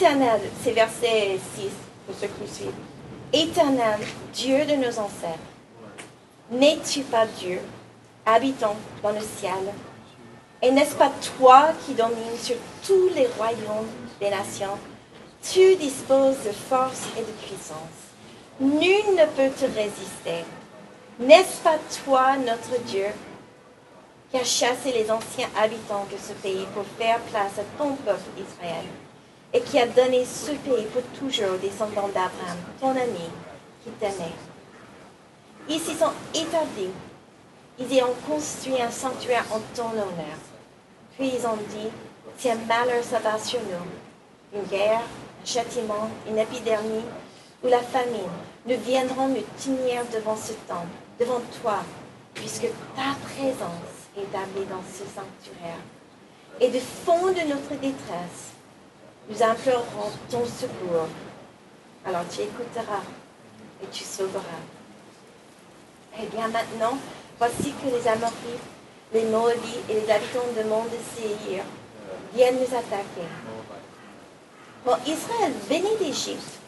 Éternel, 0.00 0.40
c'est 0.62 0.70
verset 0.70 1.40
6 1.56 1.70
pour 2.06 2.14
ceux 2.14 2.28
qui. 2.28 2.68
Éternel, 3.32 3.98
Dieu 4.32 4.64
de 4.64 4.76
nos 4.76 4.96
ancêtres, 4.96 5.50
n'es-tu 6.52 7.00
pas 7.00 7.26
Dieu, 7.26 7.60
habitant 8.24 8.76
dans 9.02 9.10
le 9.10 9.18
ciel? 9.18 9.74
Et 10.62 10.70
n'est-ce 10.70 10.94
pas 10.94 11.10
toi 11.36 11.70
qui 11.84 11.94
domines 11.94 12.38
sur 12.40 12.54
tous 12.86 13.08
les 13.12 13.26
royaumes 13.26 13.90
des 14.20 14.30
nations? 14.30 14.78
Tu 15.42 15.74
disposes 15.74 16.44
de 16.46 16.52
force 16.52 17.08
et 17.18 17.22
de 17.22 17.32
puissance. 17.44 18.14
Nul 18.60 19.16
ne 19.16 19.26
peut 19.26 19.52
te 19.52 19.64
résister. 19.64 20.44
N'est-ce 21.18 21.60
pas 21.60 21.78
toi, 22.04 22.36
notre 22.36 22.80
Dieu, 22.84 23.06
qui 24.30 24.36
a 24.36 24.44
chassé 24.44 24.92
les 24.92 25.10
anciens 25.10 25.48
habitants 25.60 26.06
de 26.12 26.16
ce 26.16 26.34
pays 26.34 26.68
pour 26.72 26.84
faire 26.96 27.18
place 27.32 27.58
à 27.58 27.64
ton 27.76 27.94
peuple 27.96 28.30
Israël? 28.38 28.84
Et 29.52 29.60
qui 29.60 29.78
a 29.78 29.86
donné 29.86 30.24
ce 30.24 30.50
pays 30.50 30.86
pour 30.92 31.02
toujours 31.18 31.54
aux 31.54 31.58
descendants 31.58 32.08
d'Abraham, 32.08 32.58
ton 32.80 32.90
ami, 32.90 33.30
qui 33.82 33.90
t'aimait. 33.92 34.34
Ils 35.68 35.80
s'y 35.80 35.94
sont 35.94 36.12
établis. 36.34 36.90
Ils 37.78 37.94
y 37.94 38.02
ont 38.02 38.14
construit 38.28 38.80
un 38.80 38.90
sanctuaire 38.90 39.44
en 39.52 39.60
ton 39.74 39.90
honneur. 39.90 40.38
Puis 41.16 41.32
ils 41.34 41.46
ont 41.46 41.56
dit, 41.70 41.88
si 42.36 42.50
un 42.50 42.56
malheur 42.56 43.02
s'abat 43.02 43.38
sur 43.38 43.60
nous, 43.60 44.58
une 44.58 44.66
guerre, 44.66 45.00
un 45.00 45.46
châtiment, 45.46 46.08
une 46.28 46.38
épidémie 46.38 47.04
ou 47.62 47.68
la 47.68 47.80
famine, 47.80 48.30
nous 48.66 48.76
viendrons 48.84 49.28
nous 49.28 49.44
tenir 49.62 50.02
devant 50.12 50.36
ce 50.36 50.52
temple, 50.66 50.88
devant 51.18 51.40
toi, 51.62 51.78
puisque 52.34 52.68
ta 52.94 53.14
présence 53.24 54.08
est 54.16 54.22
établie 54.22 54.66
dans 54.66 54.82
ce 54.92 55.04
sanctuaire. 55.04 55.78
Et 56.60 56.68
du 56.68 56.80
fond 56.80 57.28
de 57.28 57.48
notre 57.48 57.80
détresse, 57.80 58.57
nous 59.28 59.42
implorons 59.42 60.10
ton 60.30 60.44
secours. 60.44 61.08
Alors 62.04 62.22
tu 62.30 62.42
écouteras 62.42 63.02
et 63.82 63.86
tu 63.92 64.04
sauveras. 64.04 64.42
Eh 66.20 66.26
bien 66.26 66.48
maintenant, 66.48 66.98
voici 67.38 67.72
que 67.82 67.88
les 67.94 68.08
Amorites, 68.08 68.34
les 69.12 69.24
Moabites 69.24 69.84
et 69.88 69.94
les 69.94 70.10
habitants 70.10 70.40
de 70.56 70.62
monde 70.68 70.88
de 70.88 71.20
Séhir 71.20 71.64
viennent 72.34 72.56
nous 72.56 72.76
attaquer. 72.76 73.28
Bon, 74.84 74.96
Israël, 75.06 75.52
béni 75.68 75.96
d'Égypte, 76.00 76.58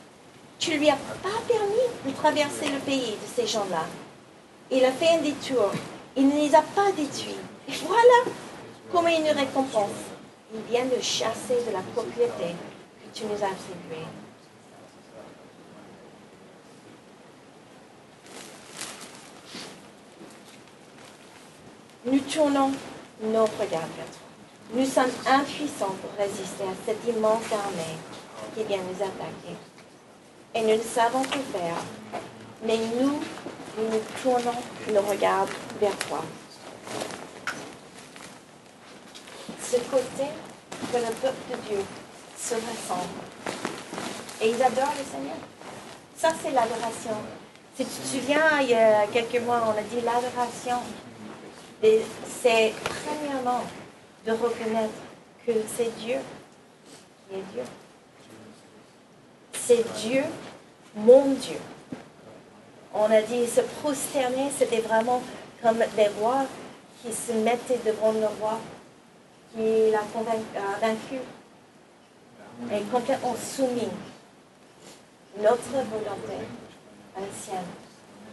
tu 0.58 0.72
ne 0.72 0.78
lui 0.78 0.90
as 0.90 0.98
pas 1.22 1.40
permis 1.48 1.88
de 2.06 2.12
traverser 2.12 2.68
le 2.68 2.78
pays 2.80 3.12
de 3.12 3.34
ces 3.34 3.46
gens-là. 3.46 3.86
Il 4.70 4.84
a 4.84 4.92
fait 4.92 5.08
un 5.08 5.22
détour. 5.22 5.70
Il 6.16 6.28
ne 6.28 6.34
les 6.34 6.54
a 6.54 6.62
pas 6.62 6.92
détruits. 6.92 7.36
Et 7.68 7.72
voilà 7.86 8.32
comment 8.92 9.08
il 9.08 9.22
nous 9.22 9.38
récompense. 9.38 10.09
Il 10.52 10.62
vient 10.62 10.84
de 10.86 11.00
chasser 11.00 11.58
de 11.66 11.72
la 11.72 11.80
propriété 11.94 12.56
que 13.00 13.18
tu 13.18 13.24
nous 13.24 13.34
as 13.34 13.52
attribuée. 13.52 14.06
Nous 22.04 22.18
tournons 22.20 22.72
nos 23.22 23.44
regards 23.44 23.88
vers 23.96 24.06
toi. 24.06 24.30
Nous 24.72 24.86
sommes 24.86 25.10
impuissants 25.26 25.94
pour 26.00 26.18
résister 26.18 26.64
à 26.64 26.74
cette 26.84 27.06
immense 27.06 27.44
armée 27.52 27.98
qui 28.54 28.64
vient 28.64 28.78
nous 28.78 29.04
attaquer. 29.04 29.56
Et 30.54 30.62
nous 30.62 30.78
ne 30.78 30.88
savons 30.88 31.22
que 31.22 31.38
faire. 31.52 31.76
Mais 32.64 32.78
nous, 33.00 33.20
nous 33.78 33.88
nous 33.90 34.02
tournons 34.22 34.58
nos 34.92 35.02
regards 35.02 35.46
vers 35.80 35.96
toi. 35.98 36.24
Ce 39.70 39.76
côté 39.76 40.26
que 40.92 40.96
le 40.96 41.12
peuple 41.22 41.36
de 41.48 41.56
Dieu 41.68 41.84
se 42.36 42.54
ressemble. 42.54 43.20
Et 44.40 44.50
ils 44.50 44.60
adorent 44.60 44.94
le 44.98 45.04
Seigneur. 45.04 45.36
Ça, 46.16 46.30
c'est 46.42 46.50
l'adoration. 46.50 47.14
Si 47.76 47.84
tu 47.84 47.90
te 47.90 48.06
souviens, 48.06 48.60
il 48.62 48.70
y 48.70 48.74
a 48.74 49.06
quelques 49.06 49.40
mois, 49.44 49.62
on 49.68 49.78
a 49.78 49.82
dit 49.82 50.00
l'adoration. 50.04 50.78
C'est 52.42 52.74
premièrement 53.04 53.62
de 54.26 54.32
reconnaître 54.32 54.92
que 55.46 55.52
c'est 55.76 55.96
Dieu 55.98 56.16
qui 57.28 57.36
est 57.36 57.44
Dieu. 57.52 57.62
C'est 59.52 59.92
Dieu, 60.00 60.24
mon 60.96 61.26
Dieu. 61.34 61.58
On 62.92 63.04
a 63.04 63.22
dit 63.22 63.46
se 63.46 63.60
prosterner, 63.60 64.50
c'était 64.58 64.80
vraiment 64.80 65.22
comme 65.62 65.78
des 65.96 66.08
rois 66.20 66.46
qui 67.04 67.12
se 67.12 67.32
mettaient 67.32 67.78
devant 67.86 68.10
le 68.10 68.26
roi 68.40 68.58
qui 69.52 69.90
l'a 69.90 70.00
euh, 70.00 70.60
vaincu 70.80 71.20
et 72.72 72.80
complètement 72.82 73.34
soumis 73.36 73.88
notre 75.38 75.70
volonté 75.70 76.46
à 77.16 77.20
la 77.20 77.26
sienne. 77.32 77.64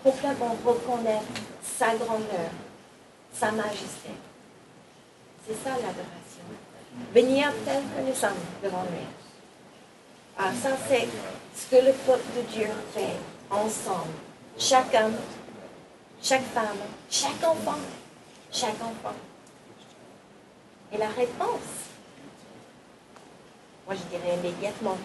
Complètement 0.04 0.56
reconnaître 0.66 1.26
sa 1.64 1.96
grandeur, 1.96 2.52
sa 3.34 3.52
majesté. 3.52 4.12
C'est 5.46 5.56
ça 5.64 5.72
l'adoration. 5.72 6.44
Venir 7.14 7.52
tel 7.66 7.82
que 7.84 8.08
nous 8.08 8.16
sommes 8.16 8.44
devant 8.64 8.84
lui. 8.84 9.06
Ah, 10.38 10.52
ça, 10.62 10.70
c'est 10.88 11.08
ce 11.56 11.70
que 11.70 11.84
le 11.84 11.94
peuple 11.94 12.26
de 12.36 12.42
Dieu 12.54 12.68
fait 12.94 13.16
ensemble. 13.50 14.14
Chaque 14.58 14.94
homme, 14.94 15.16
chaque 16.22 16.44
femme, 16.54 16.78
chaque 17.10 17.44
enfant, 17.44 17.80
chaque 18.52 18.82
enfant. 18.82 19.16
Et 20.92 20.98
la 20.98 21.08
réponse, 21.10 21.70
moi 23.86 23.96
je 23.96 24.18
dirais 24.18 24.36
immédiatement, 24.36 24.98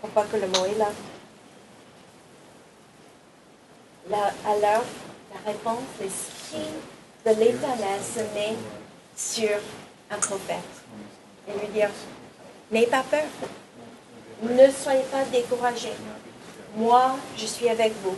faut 0.00 0.08
pas 0.08 0.24
que 0.24 0.36
le 0.36 0.46
mot 0.48 0.64
est 0.66 0.78
là. 0.78 0.88
La- 4.10 4.32
alors, 4.46 4.84
la 5.32 5.50
réponse, 5.52 5.84
l'esprit 6.00 6.66
de 7.24 7.30
l'éternel 7.30 8.00
se 8.02 8.20
met 8.34 8.56
sur 9.16 9.58
un 10.10 10.18
prophète 10.18 10.56
et 11.48 11.52
lui 11.58 11.68
dire, 11.68 11.90
n'aie 12.70 12.86
pas 12.86 13.04
peur, 13.08 13.24
ne 14.42 14.70
soyez 14.70 15.04
pas 15.04 15.24
découragés. 15.26 15.92
Moi, 16.74 17.16
je 17.36 17.46
suis 17.46 17.68
avec 17.68 17.92
vous. 18.02 18.16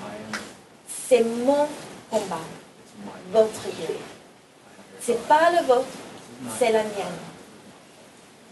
C'est 1.07 1.23
mon 1.23 1.69
combat, 2.11 2.41
votre 3.31 3.63
Dieu. 3.77 3.97
C'est 5.01 5.23
pas 5.29 5.51
le 5.51 5.67
vôtre, 5.67 5.85
c'est 6.59 6.73
la 6.73 6.83
mienne. 6.83 7.19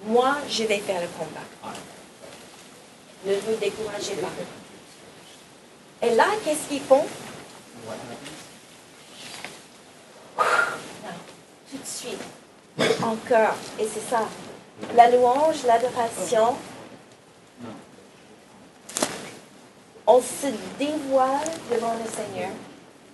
Moi, 0.04 0.36
je 0.48 0.64
vais 0.64 0.78
faire 0.78 1.00
le 1.00 1.08
combat. 1.08 1.74
Ne 3.24 3.34
vous 3.34 3.56
découragez 3.60 4.14
pas. 4.14 4.28
Et 6.04 6.14
là, 6.14 6.26
qu'est-ce 6.44 6.68
qu'ils 6.68 6.82
font? 6.82 7.06
Non, 10.36 10.44
tout 11.70 11.78
de 11.78 11.86
suite, 11.86 12.22
encore, 13.02 13.54
et 13.78 13.86
c'est 13.92 14.08
ça, 14.08 14.26
la 14.96 15.10
louange, 15.10 15.62
l'adoration, 15.64 16.56
on 20.06 20.20
se 20.20 20.48
dévoile 20.78 21.50
devant 21.70 21.94
le 21.94 22.10
Seigneur, 22.10 22.50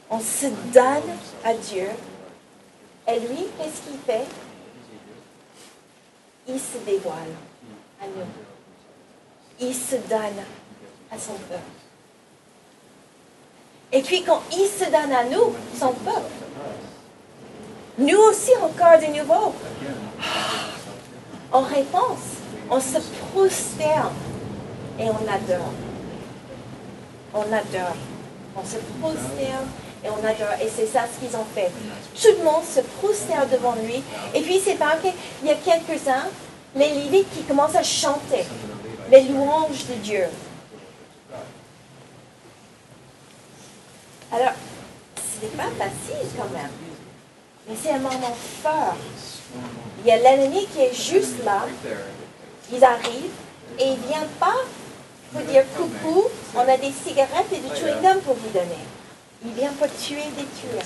on 0.09 0.21
se 0.21 0.47
donne 0.73 1.19
à 1.45 1.53
Dieu, 1.55 1.88
et 3.07 3.21
lui, 3.21 3.47
qu'est-ce 3.59 3.83
qu'il 3.91 4.01
fait? 4.07 4.27
Il 6.48 6.58
se 6.58 6.78
dévoile 6.87 7.34
à 8.00 8.06
nous. 8.06 8.24
Il 9.61 9.74
se 9.74 9.96
donne 10.08 10.42
à 11.11 11.18
son 11.18 11.34
peuple. 11.34 11.61
Et 13.92 14.02
puis 14.02 14.22
quand 14.22 14.42
il 14.52 14.66
se 14.66 14.84
donne 14.84 15.12
à 15.12 15.24
nous, 15.24 15.54
son 15.78 15.92
peuple, 15.92 16.32
nous 17.98 18.18
aussi 18.18 18.52
encore 18.62 18.98
de 18.98 19.18
nouveau, 19.18 19.54
en 21.52 21.62
réponse, 21.62 22.38
on 22.70 22.80
se 22.80 22.98
prosterne 23.32 24.12
et 24.98 25.04
on 25.04 25.32
adore. 25.32 25.72
On 27.34 27.42
adore. 27.42 27.96
On 28.56 28.64
se 28.64 28.76
prosterne 29.00 29.68
et 30.04 30.08
on 30.11 30.18
adore. 30.18 30.54
Et 30.62 30.68
c'est 30.68 30.87
ça 30.87 31.04
ce 31.12 31.24
qu'ils 31.24 31.37
ont 31.37 31.46
fait. 31.54 31.70
Tout 32.20 32.28
le 32.38 32.44
monde 32.44 32.64
se 32.64 32.81
prosterne 32.81 33.48
devant 33.50 33.74
lui. 33.74 34.02
Et 34.35 34.40
puis 34.42 34.61
c'est 34.64 34.78
marqué, 34.78 35.12
il 35.42 35.48
y 35.48 35.52
a 35.52 35.54
quelques-uns, 35.54 36.26
les 36.74 36.88
Lévites 36.90 37.31
qui 37.35 37.42
commencent 37.42 37.76
à 37.76 37.83
chanter 37.83 38.44
les 39.11 39.22
louanges 39.22 39.87
de 39.87 39.94
Dieu. 39.94 40.24
Alors, 44.31 44.52
ce 45.16 45.44
n'est 45.44 45.52
pas 45.52 45.70
facile 45.78 46.28
quand 46.37 46.50
même. 46.52 46.70
Mais 47.68 47.74
c'est 47.83 47.92
un 47.92 47.98
moment 47.98 48.37
fort. 48.62 48.96
Il 50.00 50.07
y 50.07 50.12
a 50.12 50.18
l'ennemi 50.18 50.66
qui 50.66 50.83
est 50.83 50.94
juste 50.94 51.44
là. 51.44 51.62
Ils 52.72 52.85
arrivent 52.85 53.31
et 53.78 53.85
il 53.85 53.92
ne 53.92 54.07
vient 54.09 54.26
pas 54.38 54.57
pour 55.33 55.42
dire 55.42 55.64
coucou, 55.76 56.24
on 56.54 56.61
a 56.61 56.76
des 56.76 56.92
cigarettes 56.92 57.52
et 57.52 57.59
du 57.59 57.68
chewing 57.76 58.00
gum 58.00 58.18
pour 58.22 58.35
vous 58.35 58.50
donner. 58.50 58.85
Il 59.44 59.52
vient 59.52 59.72
pour 59.72 59.88
tuer 59.96 60.20
et 60.20 60.31
détruire. 60.31 60.85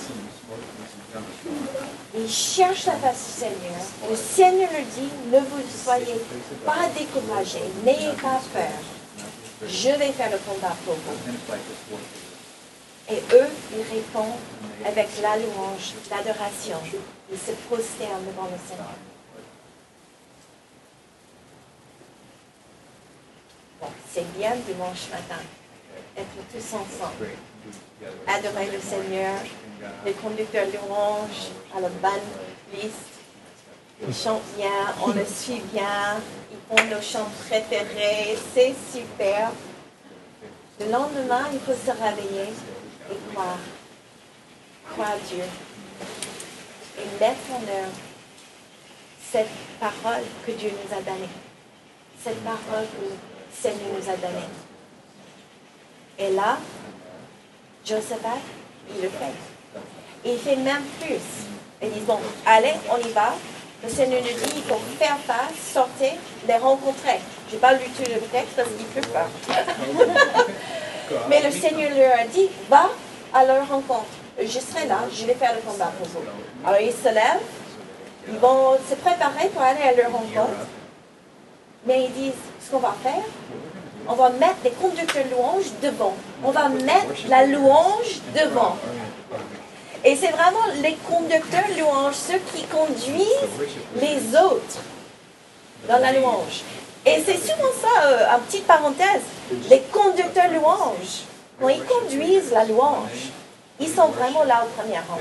Il 2.15 2.29
cherche 2.29 2.85
la 2.85 2.93
face 2.93 3.25
du 3.25 3.31
Seigneur. 3.39 3.81
Le 4.09 4.15
Seigneur 4.15 4.69
le 4.71 4.83
dit, 4.83 5.09
ne 5.31 5.39
vous 5.39 5.63
soyez 5.83 6.19
pas 6.65 6.87
découragés, 6.97 7.69
n'ayez 7.83 8.13
pas 8.13 8.41
peur. 8.51 9.67
Je 9.67 9.89
vais 9.89 10.11
faire 10.11 10.31
le 10.31 10.37
combat 10.39 10.75
pour 10.85 10.95
vous. 10.95 11.97
Et 13.09 13.21
eux, 13.33 13.49
ils 13.71 13.95
répondent 13.95 14.39
avec 14.85 15.07
la 15.21 15.37
louange, 15.37 15.93
l'adoration. 16.09 16.79
Ils 17.31 17.37
se 17.37 17.51
prosternent 17.67 18.25
devant 18.25 18.49
le 18.51 18.57
Seigneur. 18.67 18.87
Bon, 23.81 23.87
c'est 24.13 24.37
bien 24.37 24.55
dimanche 24.67 25.09
matin, 25.11 25.41
être 26.17 26.27
tous 26.51 26.75
ensemble. 26.75 27.31
Adorer 28.27 28.69
le 28.71 28.79
Seigneur, 28.79 29.39
les 30.05 30.13
conducteurs 30.13 30.67
louange 30.67 31.51
à 31.75 31.79
la 31.79 31.89
bonne 31.89 32.29
liste. 32.73 33.13
Ils 34.05 34.13
chantent 34.13 34.41
bien, 34.57 34.93
on 35.01 35.11
le 35.11 35.25
suit 35.25 35.61
bien, 35.71 36.19
ils 36.51 36.77
font 36.77 36.83
nos 36.89 37.01
chants 37.01 37.29
préférés, 37.47 38.37
c'est 38.53 38.73
super. 38.91 39.51
Le 40.79 40.91
lendemain, 40.91 41.45
il 41.53 41.59
faut 41.59 41.73
se 41.73 41.91
réveiller 41.91 42.51
et 43.09 43.31
croire. 43.31 43.59
Croire 44.91 45.17
Dieu. 45.29 45.43
Et 46.97 47.19
mettre 47.19 47.51
en 47.51 47.61
œuvre 47.61 47.93
cette 49.31 49.47
parole 49.79 50.23
que 50.45 50.51
Dieu 50.51 50.71
nous 50.71 50.97
a 50.97 51.01
donnée. 51.01 51.29
Cette 52.21 52.43
parole 52.43 52.85
que 52.85 53.05
le 53.05 53.15
Seigneur 53.53 53.89
nous 53.97 54.09
a 54.09 54.15
donnée. 54.17 54.49
Et 56.19 56.31
là, 56.31 56.57
Joseph, 57.85 58.25
il 58.95 59.01
le 59.01 59.09
fait. 59.09 59.33
Il 60.25 60.37
fait 60.37 60.55
même 60.55 60.83
plus. 61.01 61.19
Il 61.81 61.91
dit, 61.91 61.99
bon, 62.01 62.17
allez, 62.45 62.73
on 62.89 62.97
y 62.97 63.11
va. 63.11 63.33
Le 63.83 63.89
Seigneur 63.89 64.21
nous 64.21 64.27
dit, 64.27 64.53
il 64.55 64.63
faut 64.63 64.79
faire 64.97 65.17
face, 65.27 65.73
sortir, 65.73 66.13
les 66.47 66.55
rencontrer. 66.55 67.19
Je 67.49 67.55
n'ai 67.55 67.59
pas 67.59 67.73
lu 67.73 67.83
tout 67.97 68.03
le 68.09 68.21
texte 68.21 68.55
parce 68.55 68.69
qu'il 68.69 68.85
pleut 68.85 69.11
pas. 69.11 69.27
Mais 71.29 71.41
le 71.43 71.51
Seigneur 71.51 71.91
leur 71.91 72.19
a 72.19 72.23
dit, 72.25 72.47
va 72.69 72.89
à 73.33 73.43
leur 73.43 73.67
rencontre. 73.67 74.05
Je 74.39 74.59
serai 74.59 74.87
là, 74.87 74.99
je 75.11 75.25
vais 75.25 75.33
faire 75.33 75.53
le 75.53 75.59
combat 75.59 75.91
pour 75.97 76.07
vous. 76.07 76.25
Alors 76.65 76.79
ils 76.79 76.93
se 76.93 77.09
lèvent, 77.09 77.43
ils 78.29 78.39
vont 78.39 78.77
se 78.89 78.95
préparer 78.95 79.49
pour 79.49 79.61
aller 79.61 79.81
à 79.81 79.93
leur 79.93 80.11
rencontre. 80.11 80.65
Mais 81.85 82.05
ils 82.05 82.13
disent, 82.13 82.41
ce 82.65 82.71
qu'on 82.71 82.79
va 82.79 82.95
faire, 83.03 83.23
on 84.07 84.13
va 84.15 84.29
mettre 84.29 84.57
les 84.63 84.71
conducteurs 84.71 85.25
louanges 85.31 85.71
devant. 85.81 86.15
On 86.43 86.51
va 86.51 86.69
mettre 86.69 87.27
la 87.29 87.45
louange 87.45 88.21
devant. 88.35 88.77
Et 90.03 90.15
c'est 90.15 90.31
vraiment 90.31 90.65
les 90.81 90.95
conducteurs 91.07 91.69
louanges, 91.77 92.15
ceux 92.15 92.39
qui 92.53 92.63
conduisent 92.63 93.71
les 94.01 94.37
autres 94.37 94.81
dans 95.87 95.97
la 95.97 96.11
louange. 96.11 96.63
Et 97.05 97.23
c'est 97.25 97.37
souvent 97.37 97.71
ça, 97.81 98.05
euh, 98.05 98.35
en 98.35 98.39
petite 98.39 98.65
parenthèse, 98.65 99.21
les 99.69 99.81
conducteurs 99.91 100.51
louanges, 100.51 101.23
quand 101.59 101.69
ils 101.69 101.83
conduisent 101.83 102.51
la 102.51 102.65
louange, 102.65 103.31
ils 103.79 103.89
sont 103.89 104.07
vraiment 104.07 104.43
là 104.43 104.65
au 104.65 104.81
premier 104.81 104.99
rang. 104.99 105.19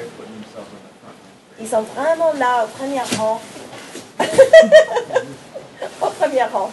Ils 1.61 1.69
sont 1.69 1.83
vraiment 1.83 2.33
là 2.39 2.65
au 2.65 2.69
premier 2.77 3.01
rang. 3.17 3.41
au 6.03 6.07
premier 6.07 6.45
rang. 6.45 6.71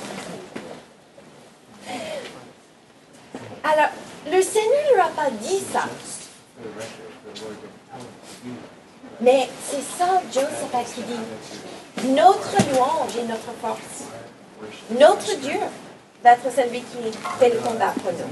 Alors, 3.64 3.90
le 4.26 4.42
Seigneur 4.42 4.84
ne 4.90 4.94
lui 4.94 5.02
a 5.02 5.08
pas 5.08 5.30
dit 5.30 5.60
ça. 5.72 5.84
Mais 9.22 9.50
c'est 9.70 9.82
ça, 9.98 10.22
Joseph 10.32 10.96
qui 10.96 11.02
dit, 11.02 12.10
notre 12.16 12.56
louange 12.74 13.18
et 13.18 13.24
notre 13.24 13.52
force. 13.62 14.08
Notre 14.92 15.36
Dieu 15.40 15.60
va 16.24 16.32
être 16.34 16.52
celui 16.56 16.82
qui 16.82 16.98
fait 17.38 17.50
le 17.50 17.60
combat 17.60 17.94
pour 18.02 18.12
nous. 18.14 18.32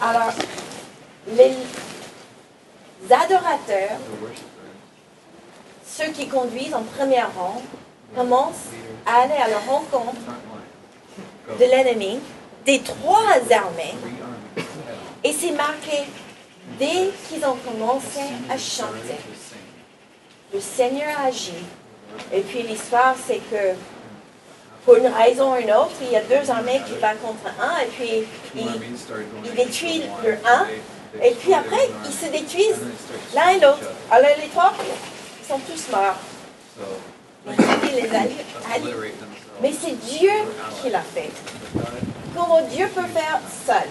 Alors, 0.00 0.32
les 1.28 1.54
adorateurs, 3.10 3.98
ceux 5.86 6.10
qui 6.12 6.28
conduisent 6.28 6.74
en 6.74 6.82
premier 6.82 7.22
rang, 7.22 7.62
commencent 8.14 8.70
à 9.06 9.22
aller 9.22 9.34
à 9.34 9.48
la 9.48 9.58
rencontre 9.58 10.32
de 11.58 11.64
l'ennemi, 11.64 12.18
des 12.64 12.80
trois 12.80 13.38
armées, 13.50 13.94
et 15.24 15.32
c'est 15.32 15.52
marqué 15.52 16.04
dès 16.78 17.10
qu'ils 17.28 17.44
ont 17.44 17.56
commencé 17.56 18.20
à 18.50 18.58
chanter. 18.58 19.18
Le 20.52 20.60
Seigneur 20.60 21.18
agit. 21.24 21.64
Et 22.32 22.40
puis 22.40 22.62
l'histoire, 22.62 23.14
c'est 23.26 23.40
que 23.50 23.74
pour 24.84 24.96
une 24.96 25.08
raison 25.08 25.54
ou 25.54 25.56
une 25.56 25.72
autre, 25.72 25.92
il 26.00 26.12
y 26.12 26.16
a 26.16 26.22
deux 26.22 26.50
armées 26.50 26.80
qui 26.86 26.94
battent 27.00 27.20
contre 27.20 27.46
un, 27.60 27.78
et 27.82 27.86
puis 27.86 28.24
ils, 28.54 29.54
détruisent 29.54 30.04
le 30.24 30.38
un, 30.46 30.66
et 31.22 31.32
puis 31.32 31.52
après, 31.52 31.88
ils 32.04 32.12
se 32.12 32.30
détruisent 32.30 32.80
l'un 33.34 33.48
et 33.50 33.60
l'autre. 33.60 33.90
Alors 34.10 34.30
les 34.40 34.48
trois, 34.48 34.72
ils 35.42 35.46
sont 35.46 35.58
tous 35.58 35.90
morts. 35.90 36.18
Mais 37.46 37.54
c'est 39.72 39.92
Dieu 39.92 40.30
qui 40.80 40.90
l'a 40.90 41.00
fait. 41.00 41.30
Comment 42.34 42.62
Dieu 42.62 42.88
peut 42.88 43.06
faire 43.06 43.40
seul? 43.66 43.88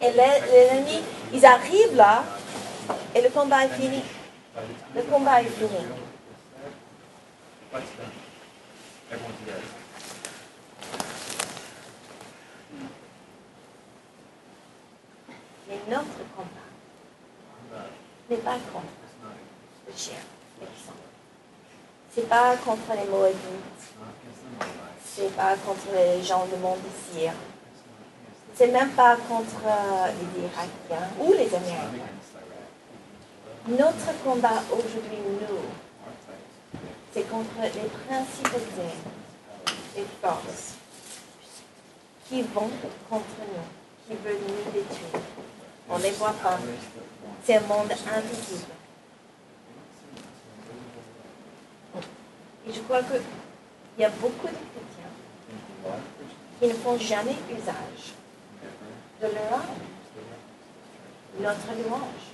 Et 0.00 0.12
l'ennemi, 0.12 1.02
ils 1.32 1.44
arrivent 1.44 1.96
là, 1.96 2.24
et 3.14 3.20
le 3.20 3.28
combat 3.30 3.64
est 3.64 3.70
fini. 3.70 4.02
Le 4.94 5.02
combat 5.02 5.42
est 5.42 5.46
fini. 5.46 5.68
Mais 15.68 15.78
notre 15.88 16.18
combat 16.36 16.66
n'est 18.28 18.36
pas 18.36 18.58
contre 18.72 18.86
le 19.86 19.92
Ce 22.14 22.20
n'est 22.20 22.26
pas 22.26 22.56
contre 22.56 22.92
les 23.00 23.08
Moabites. 23.08 23.38
Ce 25.14 25.22
n'est 25.22 25.28
pas 25.28 25.54
contre 25.64 25.86
les 25.94 26.22
gens 26.22 26.44
du 26.46 26.56
monde 26.56 26.78
ici. 26.88 27.26
C'est 28.54 28.68
même 28.68 28.90
pas 28.90 29.16
contre 29.16 29.62
les 29.64 30.42
Irakiens 30.42 31.08
ou 31.20 31.32
les 31.32 31.54
Américains. 31.54 32.10
Notre 33.68 34.22
combat 34.24 34.62
aujourd'hui, 34.72 35.18
nous, 35.24 36.78
c'est 37.12 37.28
contre 37.28 37.60
les 37.62 37.88
principautés 38.08 38.96
et 39.96 40.04
forces 40.20 40.74
qui 42.28 42.42
vont 42.42 42.70
contre 43.08 43.24
nous, 43.38 44.08
qui 44.08 44.22
veulent 44.22 44.38
nous 44.48 44.72
détruire. 44.72 45.22
On 45.88 45.98
ne 45.98 46.02
les 46.02 46.10
voit 46.12 46.34
pas. 46.42 46.58
C'est 47.44 47.56
un 47.56 47.60
monde 47.60 47.90
invisible. 47.90 48.79
Et 52.70 52.72
je 52.72 52.80
crois 52.82 53.02
qu'il 53.02 53.20
y 53.98 54.04
a 54.04 54.10
beaucoup 54.10 54.46
de 54.46 54.52
chrétiens 54.52 55.96
qui 56.60 56.68
ne 56.68 56.72
font 56.74 56.96
jamais 56.98 57.34
usage 57.50 58.14
de 59.20 59.26
leur 59.26 59.58
âme, 59.58 59.80
notre 61.40 61.82
louange. 61.82 62.30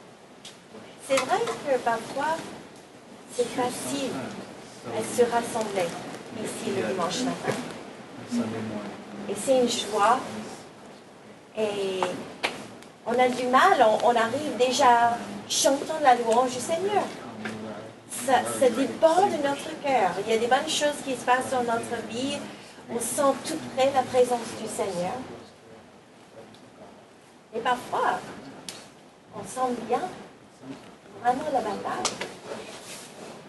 C'est 1.09 1.16
vrai 1.16 1.38
que 1.40 1.79
parfois, 1.79 2.37
c'est 3.35 3.49
facile 3.49 4.11
à 4.94 5.03
se 5.03 5.22
rassembler 5.22 5.88
ici 6.44 6.70
le 6.77 6.87
dimanche 6.87 7.20
matin. 7.22 8.44
Et 9.31 9.35
c'est 9.35 9.62
une 9.62 9.68
joie. 9.70 10.18
Et 11.57 12.03
on 13.07 13.12
a 13.12 13.29
du 13.29 13.46
mal, 13.46 13.87
on, 14.05 14.14
arrive 14.14 14.57
déjà 14.59 15.16
chantant 15.49 15.99
la 16.03 16.14
louange 16.14 16.51
du 16.51 16.61
Seigneur. 16.61 17.05
Ça, 18.26 18.40
ça 18.58 18.68
déborde 18.68 19.30
de 19.30 19.46
notre 19.46 19.80
cœur. 19.84 20.10
Il 20.26 20.34
y 20.34 20.36
a 20.36 20.38
des 20.38 20.48
bonnes 20.48 20.68
choses 20.68 20.98
qui 21.04 21.12
se 21.12 21.24
passent 21.24 21.50
dans 21.52 21.62
notre 21.62 22.02
vie. 22.10 22.38
On 22.90 22.98
sent 22.98 23.36
tout 23.44 23.58
près 23.76 23.92
la 23.94 24.02
présence 24.02 24.48
du 24.60 24.66
Seigneur. 24.66 25.12
Et 27.54 27.60
parfois, 27.60 28.18
on 29.32 29.44
sent 29.44 29.72
bien 29.88 30.00
vraiment 31.22 31.44
la 31.52 31.60
bataille. 31.60 32.12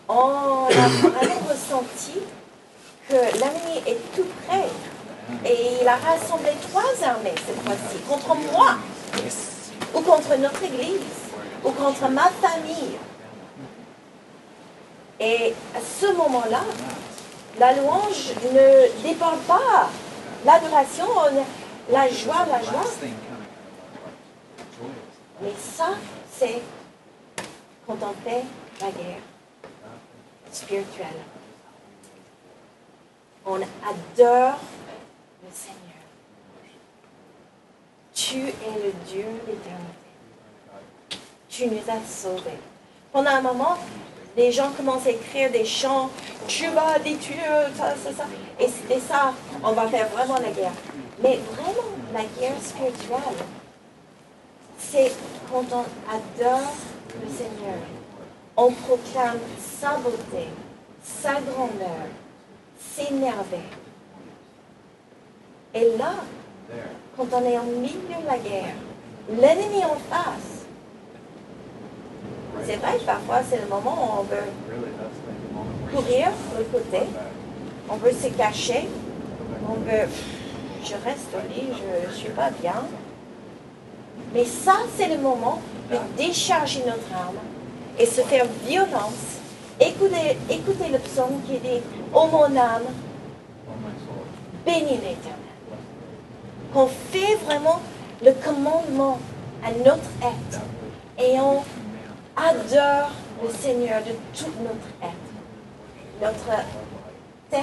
On 0.07 0.67
a 0.67 0.87
vraiment 1.09 1.47
ressenti 1.49 2.19
que 3.09 3.15
l'ennemi 3.15 3.81
est 3.87 4.15
tout 4.15 4.27
près. 4.45 4.67
Et 5.43 5.81
il 5.81 5.87
a 5.87 5.95
rassemblé 5.95 6.51
trois 6.69 7.07
armées 7.07 7.33
cette 7.47 7.61
fois-ci, 7.63 7.97
contre 8.07 8.35
moi, 8.51 8.75
ou 9.95 10.01
contre 10.01 10.37
notre 10.37 10.63
Église, 10.63 11.01
ou 11.65 11.71
contre 11.71 12.09
ma 12.09 12.29
famille. 12.29 12.97
Et 15.19 15.53
à 15.75 15.79
ce 15.81 16.13
moment-là, 16.13 16.61
la 17.59 17.73
louange 17.73 18.33
ne 18.53 19.03
dépend 19.03 19.37
pas. 19.47 19.89
L'adoration, 20.45 21.07
la 21.89 22.07
joie, 22.09 22.45
la 22.47 22.61
joie. 22.61 22.85
Mais 25.41 25.53
ça, 25.59 25.89
c'est 26.31 26.61
quand 27.85 27.97
on 28.01 28.29
fait 28.29 28.43
la 28.79 28.91
guerre 28.91 29.21
spirituelle. 30.51 31.07
On 33.45 33.55
adore 33.55 34.59
le 35.41 35.49
Seigneur. 35.51 35.87
Tu 38.13 38.49
es 38.49 38.83
le 38.83 38.91
Dieu 39.07 39.25
d'éternité. 39.45 40.07
Tu 41.47 41.67
nous 41.67 41.81
as 41.87 42.07
sauvés. 42.07 42.59
Pendant 43.11 43.29
un 43.29 43.41
moment, 43.41 43.77
les 44.37 44.51
gens 44.51 44.71
commencent 44.77 45.07
à 45.07 45.09
écrire 45.09 45.51
des 45.51 45.65
chants, 45.65 46.11
tu 46.47 46.67
vas 46.67 46.99
détruire 46.99 47.69
ça, 47.75 47.95
ça, 47.95 48.11
ça. 48.15 48.25
Et 48.59 48.67
c'était 48.67 48.99
ça, 48.99 49.33
on 49.63 49.71
va 49.71 49.87
faire 49.87 50.07
vraiment 50.09 50.37
la 50.37 50.51
guerre. 50.51 50.71
Mais 51.21 51.39
vraiment, 51.51 51.89
la 52.13 52.21
guerre 52.39 52.61
spirituelle, 52.61 53.17
c'est 54.77 55.11
quand 55.51 55.65
on 55.71 55.85
adore 56.13 56.73
le 57.19 57.27
Seigneur. 57.27 57.79
On 58.55 58.71
proclame 58.71 59.39
sa 59.59 59.97
beauté, 59.97 60.47
sa 61.03 61.33
grandeur, 61.41 62.07
s'énerver. 62.79 63.65
Et 65.73 65.97
là, 65.97 66.13
quand 67.15 67.27
on 67.33 67.43
est 67.43 67.57
en 67.57 67.63
milieu 67.63 68.21
de 68.21 68.27
la 68.27 68.37
guerre, 68.37 68.75
l'ennemi 69.29 69.83
en 69.83 69.97
face, 70.13 70.56
c'est 72.67 72.75
vrai 72.75 72.97
que 72.97 73.03
parfois 73.05 73.39
c'est 73.49 73.61
le 73.61 73.67
moment 73.67 73.95
où 73.97 74.19
on 74.19 74.23
veut 74.23 75.95
courir 75.95 76.27
de 76.51 76.57
l'autre 76.57 76.71
côté, 76.71 77.03
on 77.89 77.95
veut 77.95 78.11
se 78.11 78.27
cacher, 78.27 78.89
on 79.69 79.75
veut, 79.75 80.09
je 80.83 80.93
reste 81.05 81.29
au 81.33 81.47
lit, 81.53 81.69
je 81.71 82.09
ne 82.09 82.13
suis 82.13 82.29
pas 82.29 82.49
bien. 82.61 82.83
Mais 84.33 84.43
ça, 84.43 84.73
c'est 84.97 85.07
le 85.07 85.17
moment 85.17 85.61
de 85.89 85.95
décharger 86.17 86.83
notre 86.85 87.09
âme 87.13 87.39
et 87.97 88.05
se 88.05 88.19
faire 88.21 88.45
violence. 88.65 89.39
Écoutez, 89.79 90.37
écoutez 90.49 90.89
le 90.91 90.99
psaume 90.99 91.41
qui 91.47 91.59
dit 91.59 91.81
Ô 92.13 92.27
mon 92.27 92.53
âme, 92.57 92.83
bénis 94.65 94.97
l'éternel. 94.97 95.37
Qu'on 96.73 96.87
fait 96.87 97.35
vraiment 97.45 97.79
le 98.21 98.33
commandement 98.33 99.19
à 99.63 99.71
notre 99.71 100.09
être 100.21 100.61
et 101.19 101.39
on 101.39 101.61
adore 102.37 103.09
le 103.43 103.49
Seigneur 103.49 104.01
de 104.03 104.11
tout 104.37 104.51
notre 104.61 104.87
être, 105.01 106.21
notre 106.21 106.63
tête, 107.49 107.61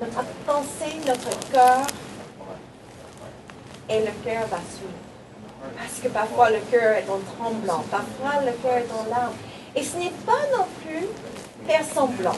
notre 0.00 0.24
pensée, 0.46 0.96
notre 1.06 1.50
cœur, 1.50 1.86
et 3.90 4.00
le 4.00 4.12
cœur 4.24 4.46
va 4.48 4.58
suivre. 4.58 4.92
Parce 5.76 5.98
que 6.00 6.08
parfois 6.08 6.50
le 6.50 6.60
cœur 6.70 6.92
est 6.96 7.06
en 7.08 7.18
tremblant, 7.18 7.84
parfois 7.90 8.42
le 8.44 8.52
cœur 8.62 8.76
est 8.76 8.92
en 8.92 9.10
larmes. 9.10 9.34
Et 9.74 9.82
ce 9.82 9.96
n'est 9.96 10.12
pas 10.24 10.56
non 10.56 10.66
plus 10.84 11.06
faire 11.66 11.84
semblant. 11.84 12.36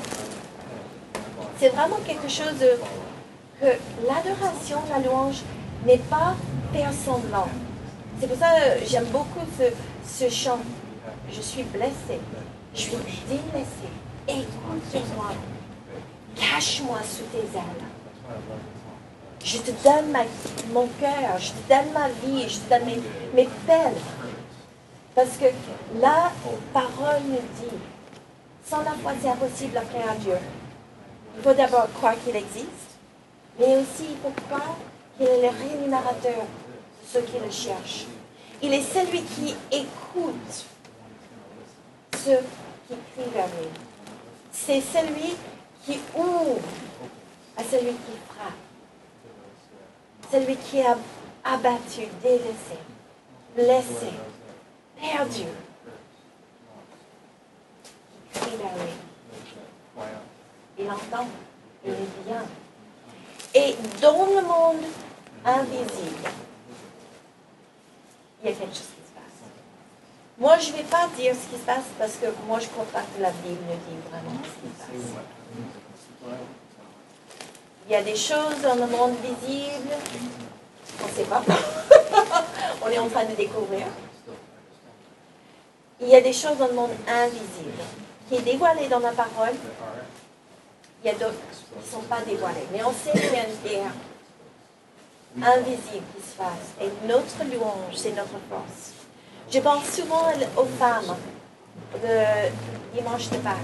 C'est 1.59 1.69
vraiment 1.69 1.99
quelque 2.07 2.29
chose 2.29 2.65
que 3.61 3.67
l'adoration, 4.07 4.79
la 4.91 4.99
louange 5.01 5.43
n'est 5.87 5.99
pas 5.99 6.35
faire 6.73 6.93
semblant. 6.93 7.49
C'est 8.19 8.27
pour 8.27 8.39
ça 8.39 8.49
que 8.55 8.87
j'aime 8.87 9.07
beaucoup 9.07 9.47
ce 10.07 10.29
chant 10.31 10.61
je 11.33 11.41
suis 11.41 11.63
blessée, 11.65 12.21
je 12.75 12.81
suis 12.81 12.97
délaissée. 13.29 13.93
Écoute 14.29 14.83
sur 14.91 15.01
moi. 15.17 15.33
Cache-moi 16.37 16.99
sous 17.03 17.25
tes 17.25 17.59
ailes. 17.59 17.87
Je 19.45 19.59
te 19.59 19.71
donne 19.83 20.13
mon 20.73 20.87
cœur, 21.01 21.39
je 21.39 21.51
te 21.51 21.69
donne 21.69 21.93
ma 21.93 22.09
vie, 22.09 22.49
je 22.49 22.59
te 22.59 22.71
donne 22.71 22.85
mes, 22.85 23.01
mes 23.35 23.49
peines. 23.67 23.95
Parce 25.15 25.37
que 25.37 25.47
la 26.01 26.31
parole 26.73 27.23
nous 27.27 27.37
dit, 27.37 27.77
sans 28.65 28.83
la 28.83 28.93
foi, 28.93 29.13
c'est 29.21 29.29
impossible 29.29 29.73
d'appeler 29.73 30.05
à 30.09 30.15
Dieu. 30.15 30.37
Il 31.37 31.43
faut 31.43 31.55
d'abord 31.55 31.89
croire 31.95 32.15
qu'il 32.25 32.37
existe, 32.37 32.99
mais 33.59 33.77
aussi 33.77 34.11
il 34.11 34.17
faut 34.23 34.33
croire 34.47 34.77
qu'il 35.17 35.27
est 35.27 35.43
le 35.43 35.49
rémunérateur 35.49 36.43
de 36.43 37.09
ceux 37.09 37.23
qui 37.23 37.39
le 37.45 37.51
cherchent. 37.51 38.07
Il 38.63 38.73
est 38.75 38.83
celui 38.83 39.23
qui 39.23 39.55
écoute 39.73 40.67
ceux 42.25 42.41
qui 42.87 42.95
crient 43.13 43.31
vers 43.33 43.47
lui. 43.47 43.69
C'est 44.53 44.81
celui 44.81 45.37
qui 45.85 45.99
ouvre 46.15 46.61
à 47.57 47.65
celui 47.65 47.93
qui 47.93 48.13
frappe. 48.29 48.53
Celui 50.31 50.57
qui 50.57 50.83
a 50.83 50.97
abattu, 51.45 52.03
délaissé, 52.23 52.79
blessé, 53.55 54.13
perdu. 55.01 55.45
Il 58.35 58.41
crie 58.41 58.57
vers 58.57 58.75
lui. 58.85 60.07
Il 60.79 60.91
entend, 60.91 61.27
il 61.85 61.93
est 61.93 62.25
bien. 62.27 62.45
Et 63.55 63.77
dans 64.01 64.27
le 64.27 64.43
monde 64.43 64.85
invisible, 65.45 66.29
il 68.43 68.51
y 68.51 68.53
a 68.53 68.57
quelque 68.57 68.75
chose 68.75 69.00
moi, 70.41 70.59
je 70.59 70.73
ne 70.73 70.77
vais 70.79 70.85
pas 70.85 71.07
dire 71.17 71.35
ce 71.35 71.55
qui 71.55 71.61
se 71.61 71.67
passe 71.67 71.85
parce 71.99 72.15
que 72.15 72.27
moi, 72.47 72.59
je 72.59 72.67
ne 72.67 72.71
crois 72.71 72.87
pas 72.87 73.03
que 73.03 73.23
la 73.23 73.31
Bible 73.31 73.61
dit 73.89 74.11
vraiment 74.11 74.41
ce 74.43 74.49
qui 74.49 74.75
se 74.75 75.13
passe. 75.13 75.23
Il 77.87 77.93
y 77.93 77.97
a 77.97 78.03
des 78.03 78.17
choses 78.17 78.61
dans 78.63 78.75
le 78.75 78.87
monde 78.87 79.17
visible 79.23 79.95
on 81.03 81.07
ne 81.07 81.13
sait 81.13 81.25
pas. 81.25 81.43
on 82.85 82.89
est 82.89 82.99
en 82.99 83.09
train 83.09 83.25
de 83.25 83.35
découvrir. 83.35 83.87
Il 86.01 86.09
y 86.09 86.17
a 86.17 86.21
des 86.21 86.33
choses 86.33 86.57
dans 86.59 86.69
le 86.69 86.75
monde 86.75 86.91
invisible 87.09 87.83
qui 88.29 88.37
est 88.37 88.43
dévoilé 88.43 88.89
dans 88.89 89.01
la 89.01 89.13
parole. 89.13 89.55
Il 91.03 91.07
y 91.07 91.11
a 91.11 91.15
d'autres 91.15 91.35
qui 91.53 91.79
ne 91.79 91.93
sont 91.93 92.07
pas 92.07 92.21
dévoilés. 92.23 92.67
Mais 92.73 92.83
on 92.85 92.93
sait 92.93 93.13
qu'il 93.13 93.33
y 93.33 93.37
a 93.37 93.47
une 93.47 93.63
guerre 93.63 93.93
invisible 95.43 96.05
qui 96.17 96.31
se 96.31 96.37
passe. 96.37 96.75
Et 96.81 96.91
notre 97.07 97.45
louange, 97.45 97.95
c'est 97.95 98.13
notre 98.13 98.39
force. 98.49 99.00
Je 99.49 99.59
pense 99.61 99.85
souvent 99.91 100.33
aux 100.57 100.65
femmes 100.65 101.17
de 101.95 102.97
dimanche 102.97 103.31
de 103.31 103.37
Pâques. 103.37 103.57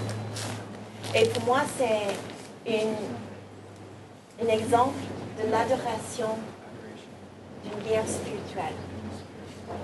Et 1.15 1.25
pour 1.29 1.43
moi, 1.43 1.61
c'est 1.77 2.73
un 4.41 4.47
exemple 4.47 4.99
de 5.37 5.51
l'adoration 5.51 6.37
d'une 7.63 7.89
guerre 7.89 8.07
spirituelle. 8.07 8.75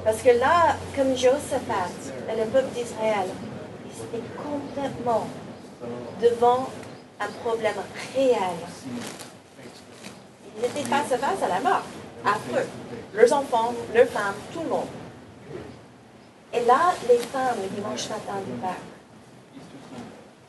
Parce 0.03 0.21
que 0.21 0.29
là, 0.31 0.75
comme 0.95 1.15
Josaphat 1.15 1.89
et 2.29 2.35
le 2.37 2.45
peuple 2.45 2.73
d'Israël, 2.73 3.27
ils 3.85 4.03
étaient 4.03 4.27
complètement 4.37 5.27
devant 6.21 6.69
un 7.19 7.27
problème 7.43 7.75
réel. 8.15 8.57
Ils 10.57 10.85
face 10.85 11.11
à 11.11 11.17
face 11.17 11.43
à 11.43 11.47
la 11.47 11.59
mort, 11.59 11.83
affreux. 12.25 12.67
Leurs 13.13 13.33
enfants, 13.33 13.73
leurs 13.93 14.07
femmes, 14.07 14.35
tout 14.53 14.61
le 14.61 14.69
monde. 14.69 14.87
Et 16.55 16.65
là, 16.65 16.93
les 17.09 17.17
femmes, 17.17 17.57
le 17.63 17.69
dimanche 17.69 18.07
matin 18.09 18.39
du 18.45 18.53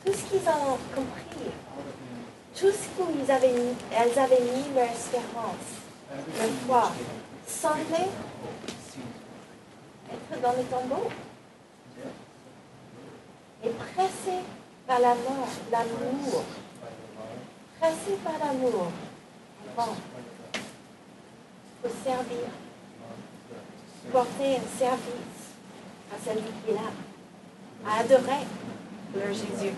tout 0.04 0.12
ce 0.12 0.24
qu'ils 0.24 0.48
ont 0.48 0.76
compris, 0.94 1.50
tout 2.54 2.70
ce 2.70 2.88
qu'elles 2.94 3.30
avaient, 3.30 3.54
elles 3.90 4.18
avaient 4.18 4.42
mis 4.42 4.74
leur 4.74 4.90
espérance, 4.90 5.80
leur 6.10 6.50
foi, 6.66 6.92
semblait 7.46 8.10
être 10.12 10.42
dans 10.42 10.52
le 10.52 10.64
tombeau. 10.64 11.08
Et 13.64 13.70
pressé 13.70 14.42
par 14.86 15.00
la 15.00 15.14
mort, 15.14 15.48
l'amour, 15.72 16.44
pressé 17.80 18.18
par 18.22 18.34
l'amour, 18.46 18.88
bon, 19.74 19.94
pour 21.80 21.90
servir, 22.04 22.46
porter 24.12 24.56
un 24.56 24.78
service 24.78 25.33
à 26.14 26.24
celui 26.24 26.42
qui 26.64 26.70
est 26.70 26.74
là, 26.74 26.90
à 27.86 28.00
adorer 28.00 28.46
leur 29.14 29.28
Jésus. 29.28 29.74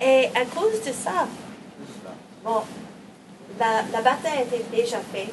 Et 0.00 0.26
à 0.34 0.44
cause 0.46 0.82
de 0.84 0.92
ça, 0.92 1.26
bon, 2.44 2.62
la, 3.58 4.02
bataille 4.02 4.42
était 4.42 4.64
déjà 4.70 4.98
faite. 5.00 5.32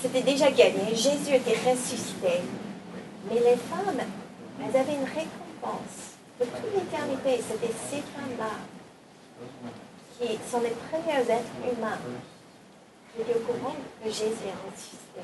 c'était 0.00 0.22
déjà 0.22 0.50
gagné. 0.50 0.94
Jésus 0.94 1.34
était 1.34 1.58
ressuscité. 1.68 2.42
Mais 3.28 3.40
les 3.40 3.56
femmes, 3.56 4.00
elles 4.60 4.80
avaient 4.80 4.94
une 4.94 5.04
récompense 5.04 6.14
de 6.40 6.44
toute 6.44 6.74
l'éternité. 6.74 7.42
C'était 7.48 7.74
ces 7.90 8.02
femmes-là 8.14 8.54
qui 10.18 10.38
sont 10.50 10.60
les 10.60 10.74
premiers 10.90 11.20
êtres 11.20 11.76
humains 11.76 11.98
qui 13.14 13.22
étaient 13.22 13.38
au 13.38 13.52
courant 13.52 13.74
que 14.02 14.08
Jésus 14.08 14.46
est 14.46 14.70
ressuscité. 14.70 15.22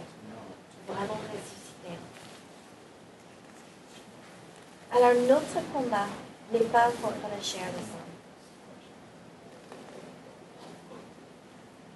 Vraiment 0.88 1.20
ressuscité. 1.32 1.63
Alors 4.96 5.12
notre 5.26 5.72
combat 5.72 6.06
n'est 6.52 6.60
pas 6.60 6.88
contre 7.02 7.26
la 7.28 7.42
chair 7.42 7.66
de 7.72 7.78
sang. 7.78 8.04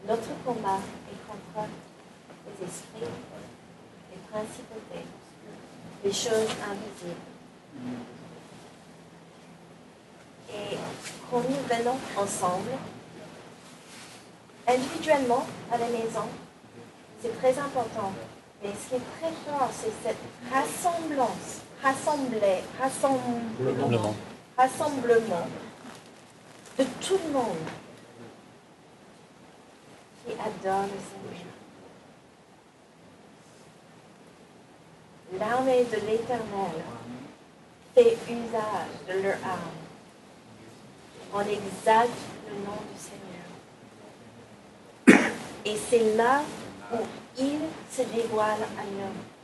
Notre 0.05 0.45
combat 0.45 0.81
est 1.09 1.29
contre 1.29 1.69
les 2.45 2.67
esprits, 2.67 3.15
les 4.11 4.19
principautés, 4.33 5.07
les 6.03 6.13
choses 6.13 6.51
invisibles. 6.69 7.21
Et 10.51 10.77
quand 11.31 11.43
nous 11.43 11.77
venons 11.77 11.99
ensemble, 12.17 12.71
individuellement 14.67 15.47
à 15.71 15.79
la 15.79 15.87
maison, 15.87 16.27
c'est 17.23 17.39
très 17.39 17.57
important. 17.61 18.13
Mais 18.61 18.71
ce 18.71 18.89
qui 18.89 18.95
est 18.97 19.21
très 19.21 19.31
fort, 19.47 19.71
c'est 19.73 19.93
cette 20.03 20.53
rassemblance, 20.53 21.61
rassembler, 21.83 22.63
rassemblement, 22.81 24.15
rassemblement 24.57 25.49
de 26.79 26.85
tout 27.01 27.19
le 27.27 27.33
monde 27.33 27.69
qui 30.25 30.33
adore 30.33 30.85
le 30.85 31.01
Seigneur. 31.09 31.49
L'armée 35.39 35.85
de 35.85 35.97
l'Éternel 36.07 36.83
fait 37.95 38.17
usage 38.29 38.95
de 39.09 39.23
leur 39.23 39.37
âme. 39.45 39.77
On 41.35 41.41
exalte 41.41 42.11
le 42.49 42.55
nom 42.65 42.81
du 42.91 42.99
Seigneur. 42.99 43.49
Et 45.67 45.77
c'est 45.77 46.17
là 46.17 46.43
où 46.93 46.97
il 47.37 47.61
se 47.91 48.03
dévoile 48.03 48.63
à 48.79 48.85
nous. 48.85 49.38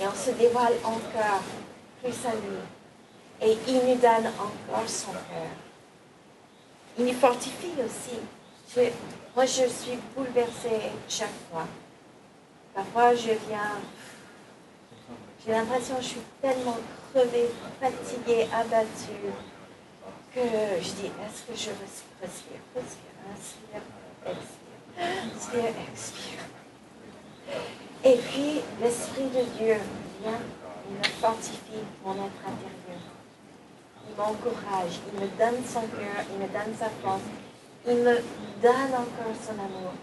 Et 0.00 0.06
on 0.06 0.14
se 0.14 0.30
dévoile 0.30 0.74
encore 0.84 1.42
plus 2.02 2.26
à 2.26 2.32
lui. 2.32 2.58
Et 3.40 3.56
il 3.68 3.74
nous 3.74 3.96
donne 3.96 4.26
encore 4.38 4.88
son 4.88 5.12
cœur. 5.12 5.52
Il 6.98 7.06
nous 7.06 7.12
fortifie 7.12 7.74
aussi. 7.84 8.84
moi, 9.34 9.46
je 9.46 9.68
suis 9.68 9.98
bouleversée 10.14 10.90
chaque 11.08 11.28
fois. 11.50 11.66
Parfois, 12.74 13.14
je 13.14 13.30
viens 13.48 13.80
j'ai 15.46 15.52
l'impression 15.52 15.94
que 15.94 16.02
je 16.02 16.08
suis 16.08 16.20
tellement 16.42 16.76
crevée, 17.14 17.46
fatiguée, 17.80 18.48
abattue, 18.52 19.30
que 20.34 20.40
je 20.40 20.90
dis, 20.90 21.06
est-ce 21.06 21.42
que 21.44 21.54
je 21.54 21.70
respire, 21.70 22.18
respire, 22.20 22.58
inspire, 23.32 23.80
expire, 24.26 25.12
inspire, 25.32 25.72
expire. 25.92 26.40
Et 28.06 28.18
puis, 28.18 28.60
l'Esprit 28.80 29.24
de 29.24 29.42
Dieu 29.58 29.74
vient, 30.22 30.38
il 30.88 30.96
me 30.96 31.04
fortifie 31.20 31.82
mon 32.04 32.12
être 32.12 32.42
intérieur. 32.46 33.02
Il 34.08 34.16
m'encourage, 34.16 35.00
il 35.12 35.20
me 35.20 35.26
donne 35.36 35.64
son 35.66 35.80
cœur, 35.80 36.22
il 36.30 36.38
me 36.38 36.46
donne 36.46 36.72
sa 36.78 36.88
force, 37.02 37.22
il 37.84 37.96
me 37.96 38.14
donne 38.62 38.92
encore 38.94 39.34
son 39.42 39.54
amour. 39.54 39.94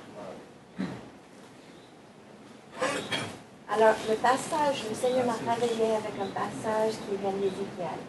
Alors, 3.71 3.95
le 4.09 4.15
passage, 4.15 4.83
le 4.89 4.95
Seigneur 4.95 5.25
m'a 5.25 5.53
réveillé 5.53 5.95
avec 5.95 6.19
un 6.21 6.27
passage 6.27 6.95
qui 7.07 7.15
vient 7.15 7.31
d'Ézéchiel. 7.31 8.01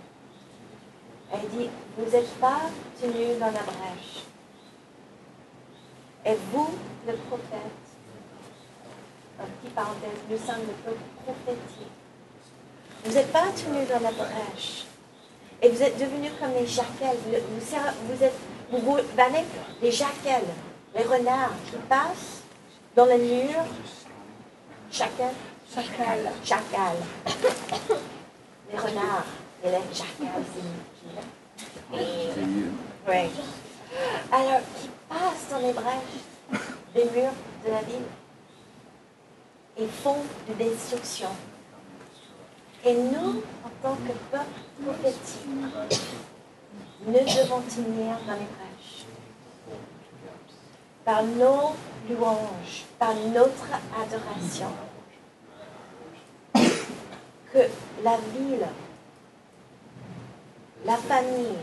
Elle 1.33 1.49
dit, 1.51 1.71
vous 1.97 2.11
n'êtes 2.11 2.35
pas 2.41 2.63
tenus 3.01 3.39
dans 3.39 3.47
la 3.47 3.63
brèche. 3.63 4.25
Et 6.27 6.37
vous, 6.53 6.71
le 7.07 7.13
prophète, 7.29 7.84
un 9.45 9.49
petit 9.61 9.73
parenthèse, 9.75 10.21
nous 10.29 10.39
sommes 10.39 10.67
le 10.67 10.75
peuple 10.85 11.05
prophétique. 11.25 11.93
Vous 13.05 13.13
n'êtes 13.13 13.33
pas 13.33 13.47
tenus 13.55 13.89
dans 13.89 14.01
la 14.01 14.13
brèche. 14.13 14.87
Et 15.63 15.69
vous 15.69 15.83
êtes 15.83 15.99
devenus 15.99 16.33
comme 16.41 16.53
les 16.59 16.67
jackals. 16.67 17.17
Vous, 17.27 17.33
vous 18.09 18.25
êtes, 18.25 18.35
vous, 18.71 18.79
vous 18.79 18.97
les 19.83 19.93
jackals, 19.93 20.43
les 20.97 21.05
renards 21.05 21.55
qui 21.71 21.77
passent 21.89 22.43
dans 22.97 23.07
le 23.07 23.19
mur. 23.19 23.65
Chacun 24.91 25.31
Chacal. 25.75 26.31
Chacal. 26.45 26.97
Les 28.71 28.79
renards. 28.79 29.27
Et 29.65 29.71
les 29.71 29.79
chacals, 29.93 30.45
c'est 30.55 31.99
Oui. 33.09 33.31
Alors, 34.31 34.61
qui 34.81 34.89
passent 35.09 35.49
dans 35.51 35.59
les 35.67 35.73
brèches 35.73 36.61
des 36.95 37.05
murs 37.05 37.33
de 37.65 37.71
la 37.71 37.83
ville? 37.83 38.24
Et 39.79 39.87
font 39.87 40.19
de 40.49 40.55
destruction. 40.55 41.31
Et 42.85 42.95
nous, 42.95 43.43
en 43.65 43.71
tant 43.83 43.97
que 43.97 44.13
peuple 44.31 44.61
prophétique, 44.85 45.47
nous 47.07 47.13
devons 47.13 47.61
tenir 47.63 48.17
dans 48.27 48.35
les 48.35 48.49
brèches. 48.55 49.05
Par 51.05 51.23
nos 51.23 51.75
louanges, 52.09 52.85
par 52.99 53.15
notre 53.15 53.69
adoration 54.03 54.71
que 57.55 57.69
la 58.03 58.17
ville, 58.37 58.67
la 60.85 60.97
famille, 60.97 61.59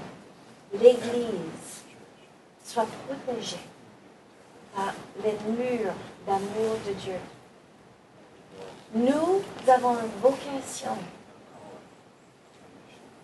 l'Église 0.73 1.83
soient 2.65 2.87
protégées 3.07 3.57
par 4.73 4.93
les 5.23 5.33
murs 5.51 5.93
d'amour 6.25 6.77
de 6.87 6.93
Dieu. 6.93 7.19
Nous 8.93 9.41
avons 9.67 9.93
une 9.93 10.21
vocation 10.21 10.97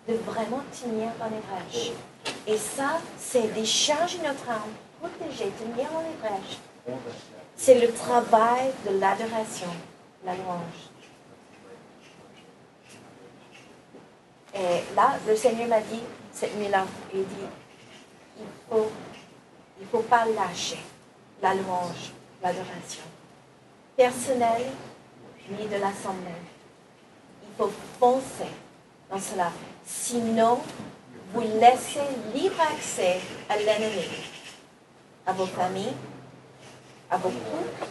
de 0.08 0.14
vraiment 0.14 0.62
tenir 0.72 1.10
dans 1.18 1.26
les 1.26 1.40
brèches. 1.40 1.92
Et 2.46 2.56
ça, 2.56 3.00
c'est 3.18 3.52
décharger 3.52 4.18
notre 4.18 4.48
âme, 4.48 4.72
protéger, 4.98 5.50
tenir 5.50 5.90
dans 5.92 6.00
les 6.00 6.16
brèches. 6.20 6.58
C'est 7.54 7.78
le 7.78 7.92
travail 7.92 8.70
de 8.86 8.98
l'adoration, 8.98 9.68
la 10.24 10.34
louange. 10.34 10.88
Et 14.54 14.94
là, 14.96 15.16
le 15.26 15.36
Seigneur 15.36 15.68
m'a 15.68 15.80
dit, 15.80 16.00
cette 16.32 16.56
nuit-là, 16.56 16.86
il 17.12 17.20
dit, 17.20 17.34
il 18.38 18.46
faut, 18.70 18.90
il 19.78 19.86
faut 19.86 20.00
pas 20.00 20.24
lâcher 20.24 20.78
la 21.42 21.54
louange, 21.54 22.12
l'adoration. 22.42 23.02
Personnelle, 23.96 24.66
ni 25.50 25.66
de 25.66 25.76
l'Assemblée. 25.76 26.42
Il 27.42 27.56
faut 27.56 27.72
foncer 27.98 28.50
dans 29.10 29.18
cela. 29.18 29.50
Sinon, 29.84 30.60
vous 31.32 31.40
laissez 31.40 32.00
libre 32.34 32.60
accès 32.60 33.20
à 33.48 33.56
l'ennemi, 33.56 34.06
à 35.26 35.32
vos 35.32 35.46
familles, 35.46 35.94
à 37.10 37.16
vos 37.16 37.30
couples, 37.30 37.86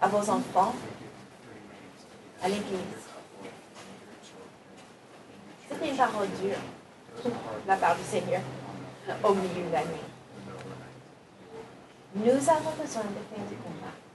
à 0.00 0.08
vos 0.08 0.30
enfants, 0.30 0.74
à 2.42 2.48
l'Église. 2.48 2.78
C'était 5.68 5.90
une 5.90 5.96
parole 5.96 6.28
dure 6.42 7.32
la 7.66 7.76
part 7.76 7.96
du 7.96 8.04
Seigneur 8.04 8.40
au 9.24 9.34
milieu 9.34 9.66
de 9.68 9.72
la 9.72 9.84
nuit. 9.84 10.08
Nous 12.14 12.48
avons 12.48 12.70
besoin 12.80 13.02
de 13.02 13.34
faire 13.34 13.44
du 13.48 13.56
combat. 13.56 14.07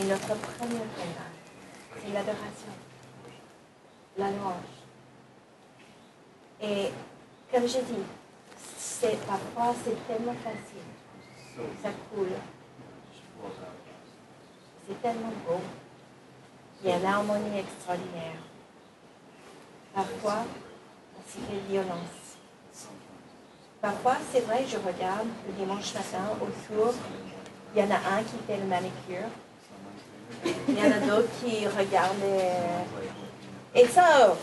Et 0.00 0.04
notre 0.04 0.28
premier 0.28 0.78
combat, 0.78 1.28
c'est 1.94 2.12
l'adoration, 2.12 2.72
la 4.16 4.30
louange. 4.30 4.78
Et 6.62 6.92
comme 7.52 7.66
je 7.66 7.78
dis, 7.78 8.04
c'est, 8.76 9.18
parfois 9.26 9.74
c'est 9.84 10.06
tellement 10.06 10.34
facile, 10.34 11.66
ça 11.82 11.88
coule. 12.14 12.28
C'est 14.86 15.02
tellement 15.02 15.32
beau. 15.46 15.60
Il 16.80 16.90
y 16.90 16.92
a 16.92 16.98
une 16.98 17.04
harmonie 17.04 17.58
extraordinaire. 17.58 18.38
Parfois, 19.92 20.44
c'est 21.26 21.40
des 21.50 21.60
violences. 21.68 22.36
Parfois, 23.80 24.16
c'est 24.32 24.40
vrai, 24.40 24.64
je 24.66 24.76
regarde 24.76 25.26
le 25.46 25.52
dimanche 25.54 25.92
matin 25.92 26.30
autour, 26.40 26.94
il 27.74 27.80
y 27.80 27.84
en 27.84 27.90
a 27.90 27.96
un 27.96 28.22
qui 28.22 28.36
fait 28.46 28.56
le 28.56 28.66
manicure, 28.66 29.28
il 30.44 30.78
y 30.78 30.82
en 30.82 30.92
a 30.92 30.98
d'autres 31.00 31.28
qui 31.44 31.66
regardent 31.66 32.16
Et 33.74 33.86
ça, 33.86 34.34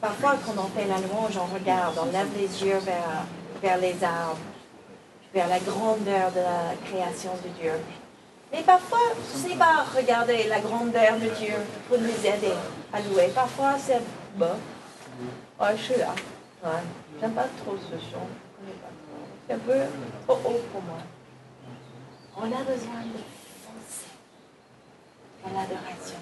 parfois, 0.00 0.36
quand 0.44 0.60
on 0.60 0.68
fait 0.68 0.86
la 0.86 0.96
louange, 0.96 1.36
on 1.36 1.54
regarde, 1.54 1.98
on 2.00 2.12
lève 2.12 2.28
les 2.36 2.64
yeux 2.64 2.78
vers, 2.78 3.24
vers 3.62 3.78
les 3.78 4.02
arbres, 4.02 4.38
vers 5.34 5.48
la 5.48 5.58
grandeur 5.58 6.30
de 6.32 6.40
la 6.40 6.74
création 6.84 7.32
de 7.44 7.48
Dieu. 7.60 7.72
Mais 8.52 8.62
parfois, 8.62 8.98
c'est 9.22 9.58
pas 9.58 9.84
regarder 9.94 10.44
la 10.48 10.60
grandeur 10.60 11.16
de 11.16 11.28
Dieu 11.38 11.54
pour 11.88 11.98
nous 11.98 12.08
aider 12.08 12.54
à 12.92 13.00
louer. 13.00 13.30
Parfois, 13.34 13.74
c'est 13.78 14.00
bon. 14.36 14.56
Je 15.60 15.82
suis 15.82 15.96
là. 15.96 16.14
Ouais. 16.64 16.70
J'aime 17.20 17.32
pas 17.32 17.46
trop 17.64 17.76
ce 17.76 17.96
chant. 18.10 18.26
C'est 19.46 19.54
un 19.54 19.58
peu 19.58 19.78
trop 20.26 20.38
haut 20.44 20.60
pour 20.72 20.82
moi. 20.82 20.98
On 22.36 22.44
a 22.44 22.62
besoin 22.62 23.02
de 23.02 23.18
l'adoration. 25.54 26.18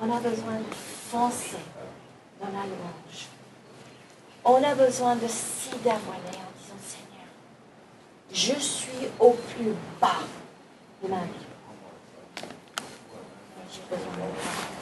On 0.00 0.10
a 0.10 0.20
besoin 0.20 0.54
de 0.58 0.74
foncer 0.74 1.58
dans 2.40 2.46
la 2.48 2.64
louange. 2.66 3.28
On 4.44 4.62
a 4.62 4.74
besoin 4.74 5.16
de 5.16 5.28
s'y 5.28 5.70
dévoiler 5.70 6.36
en 6.36 6.50
disant 6.58 6.80
Seigneur, 6.84 7.28
je 8.32 8.58
suis 8.60 9.08
au 9.20 9.30
plus 9.54 9.74
bas 10.00 10.22
de 11.02 11.08
ma 11.08 11.20
vie. 11.20 11.46
J'ai 13.70 13.82
besoin 13.88 14.12
de. 14.12 14.72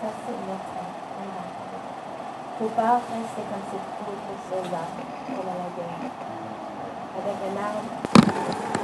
Ça, 0.00 0.08
c'est 0.24 0.32
notre 0.46 0.72
âme. 0.78 0.98
Il 1.20 1.24
ne 1.24 2.47
faut 2.58 2.68
pas 2.70 2.94
rester 2.94 3.42
comme 3.48 3.62
ces 3.70 3.78
pauvres 4.02 4.38
soldats, 4.50 4.88
comme 5.28 5.46
à 5.46 5.54
la 5.54 5.70
guerre, 5.76 6.10
avec 7.16 7.36
un 7.46 7.56
arme 7.62 8.77